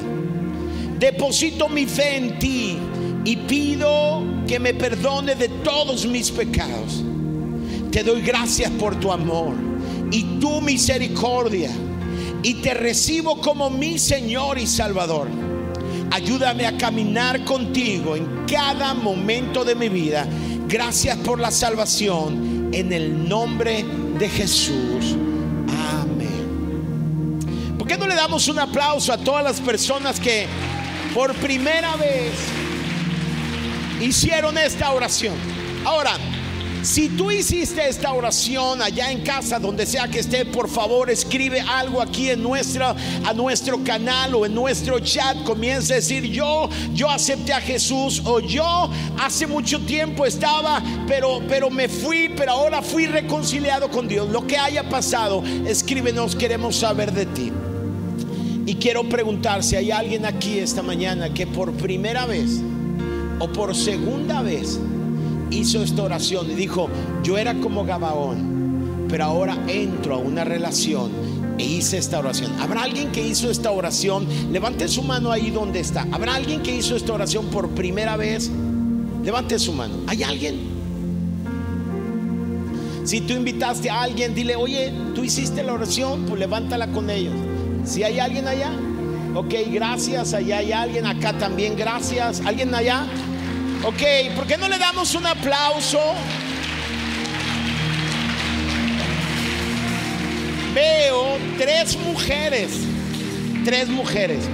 [0.99, 2.79] Deposito mi fe en ti
[3.25, 7.03] y pido que me perdone de todos mis pecados.
[7.91, 9.55] Te doy gracias por tu amor
[10.11, 11.71] y tu misericordia
[12.43, 15.29] y te recibo como mi Señor y Salvador.
[16.11, 20.27] Ayúdame a caminar contigo en cada momento de mi vida.
[20.69, 23.85] Gracias por la salvación en el nombre
[24.19, 25.17] de Jesús.
[26.01, 27.39] Amén.
[27.79, 30.47] ¿Por qué no le damos un aplauso a todas las personas que
[31.15, 32.33] por primera vez
[34.03, 35.35] hicieron esta oración.
[35.85, 36.19] Ahora,
[36.83, 41.61] si tú hiciste esta oración allá en casa, donde sea que esté, por favor escribe
[41.61, 45.45] algo aquí en nuestra, a nuestro canal o en nuestro chat.
[45.45, 48.91] Comienza a decir yo, yo acepté a Jesús o yo
[49.21, 54.29] hace mucho tiempo estaba, pero, pero me fui, pero ahora fui reconciliado con Dios.
[54.31, 57.53] Lo que haya pasado, escríbenos, queremos saber de ti.
[58.67, 62.61] Y quiero preguntar si hay alguien aquí esta mañana que por primera vez
[63.43, 64.79] o por segunda vez
[65.51, 66.89] hizo esta oración y dijo,
[67.25, 71.11] yo era como Gabaón, pero ahora entro a una relación
[71.59, 72.53] e hice esta oración.
[72.61, 74.29] ¿Habrá alguien que hizo esta oración?
[74.53, 76.07] Levante su mano ahí donde está.
[76.13, 78.49] ¿Habrá alguien que hizo esta oración por primera vez?
[79.25, 79.95] Levante su mano.
[80.07, 80.61] ¿Hay alguien?
[83.03, 87.35] Si tú invitaste a alguien, dile, oye, tú hiciste la oración, pues levántala con ellos.
[87.85, 88.71] Si hay alguien allá,
[89.35, 90.33] ok, gracias.
[90.33, 92.41] Allá hay alguien, acá también, gracias.
[92.47, 93.05] ¿Alguien allá?
[93.85, 94.03] Ok,
[94.37, 95.99] ¿por qué no le damos un aplauso?
[100.73, 102.79] Veo tres mujeres,
[103.65, 104.49] tres mujeres.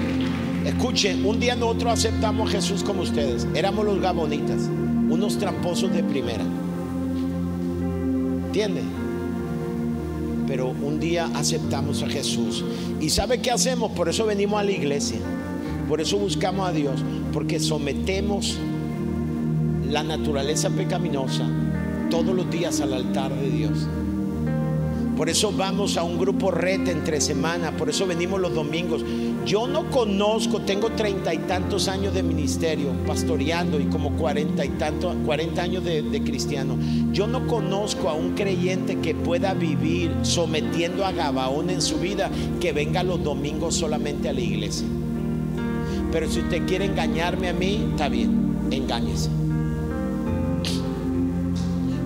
[0.65, 3.47] Escuchen, un día nosotros aceptamos a Jesús como ustedes.
[3.55, 4.63] Éramos los gabonitas,
[5.11, 6.45] unos tramposos de primera.
[8.47, 8.81] ¿Entiende?
[10.47, 12.65] Pero un día aceptamos a Jesús.
[12.99, 13.93] ¿Y sabe qué hacemos?
[13.93, 15.19] Por eso venimos a la iglesia.
[15.87, 17.05] Por eso buscamos a Dios.
[17.31, 18.59] Porque sometemos
[19.89, 21.47] la naturaleza pecaminosa
[22.11, 23.87] todos los días al altar de Dios.
[25.17, 29.05] Por eso vamos a un grupo red entre semana, por eso venimos los domingos.
[29.45, 34.69] Yo no conozco, tengo treinta y tantos años de ministerio, pastoreando y como cuarenta y
[34.69, 36.79] tantos, cuarenta años de, de cristiano.
[37.13, 42.31] Yo no conozco a un creyente que pueda vivir sometiendo a Gabaón en su vida
[42.61, 44.87] que venga los domingos solamente a la iglesia.
[46.13, 49.31] Pero si usted quiere engañarme a mí, está bien, engáñese.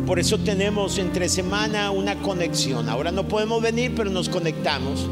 [0.06, 2.88] Por eso tenemos entre semana una conexión.
[2.88, 5.06] Ahora no podemos venir, pero nos conectamos.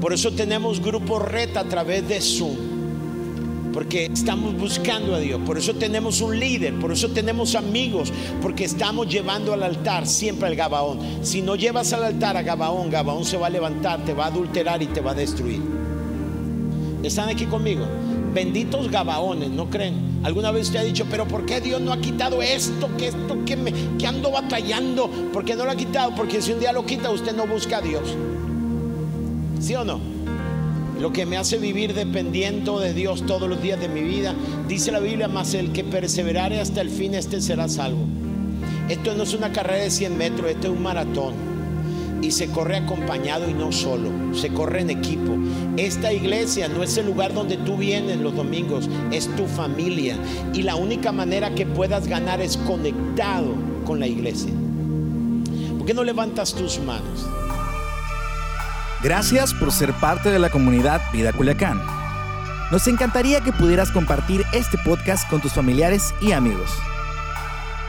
[0.00, 2.56] Por eso tenemos grupo red a través de Zoom.
[3.72, 5.40] Porque estamos buscando a Dios.
[5.46, 6.74] Por eso tenemos un líder.
[6.74, 8.12] Por eso tenemos amigos.
[8.42, 10.98] Porque estamos llevando al altar siempre al Gabaón.
[11.22, 14.28] Si no llevas al altar a Gabaón, Gabaón se va a levantar, te va a
[14.28, 15.62] adulterar y te va a destruir.
[17.02, 17.86] ¿Están aquí conmigo?
[18.34, 20.07] Benditos Gabaones, ¿no creen?
[20.22, 22.88] ¿Alguna vez usted ha dicho, pero ¿por qué Dios no ha quitado esto?
[22.96, 23.72] Que esto que, me,
[24.06, 25.08] ando batallando.
[25.32, 26.14] ¿Por qué no lo ha quitado?
[26.14, 28.02] Porque si un día lo quita, usted no busca a Dios.
[29.60, 30.00] ¿Sí o no?
[31.00, 34.34] Lo que me hace vivir dependiendo de Dios todos los días de mi vida,
[34.66, 38.04] dice la Biblia, más el que perseverare hasta el fin, este será salvo.
[38.88, 41.47] Esto no es una carrera de 100 metros, esto es un maratón
[42.22, 45.36] y se corre acompañado y no solo, se corre en equipo.
[45.76, 50.16] Esta iglesia no es el lugar donde tú vienes los domingos, es tu familia.
[50.52, 53.54] Y la única manera que puedas ganar es conectado
[53.84, 54.52] con la iglesia.
[55.76, 57.26] ¿Por qué no levantas tus manos?
[59.02, 61.80] Gracias por ser parte de la comunidad Vida Culiacán.
[62.72, 66.70] Nos encantaría que pudieras compartir este podcast con tus familiares y amigos.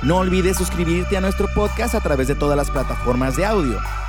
[0.03, 3.80] No olvides suscribirte a nuestro podcast a través de todas las plataformas de audio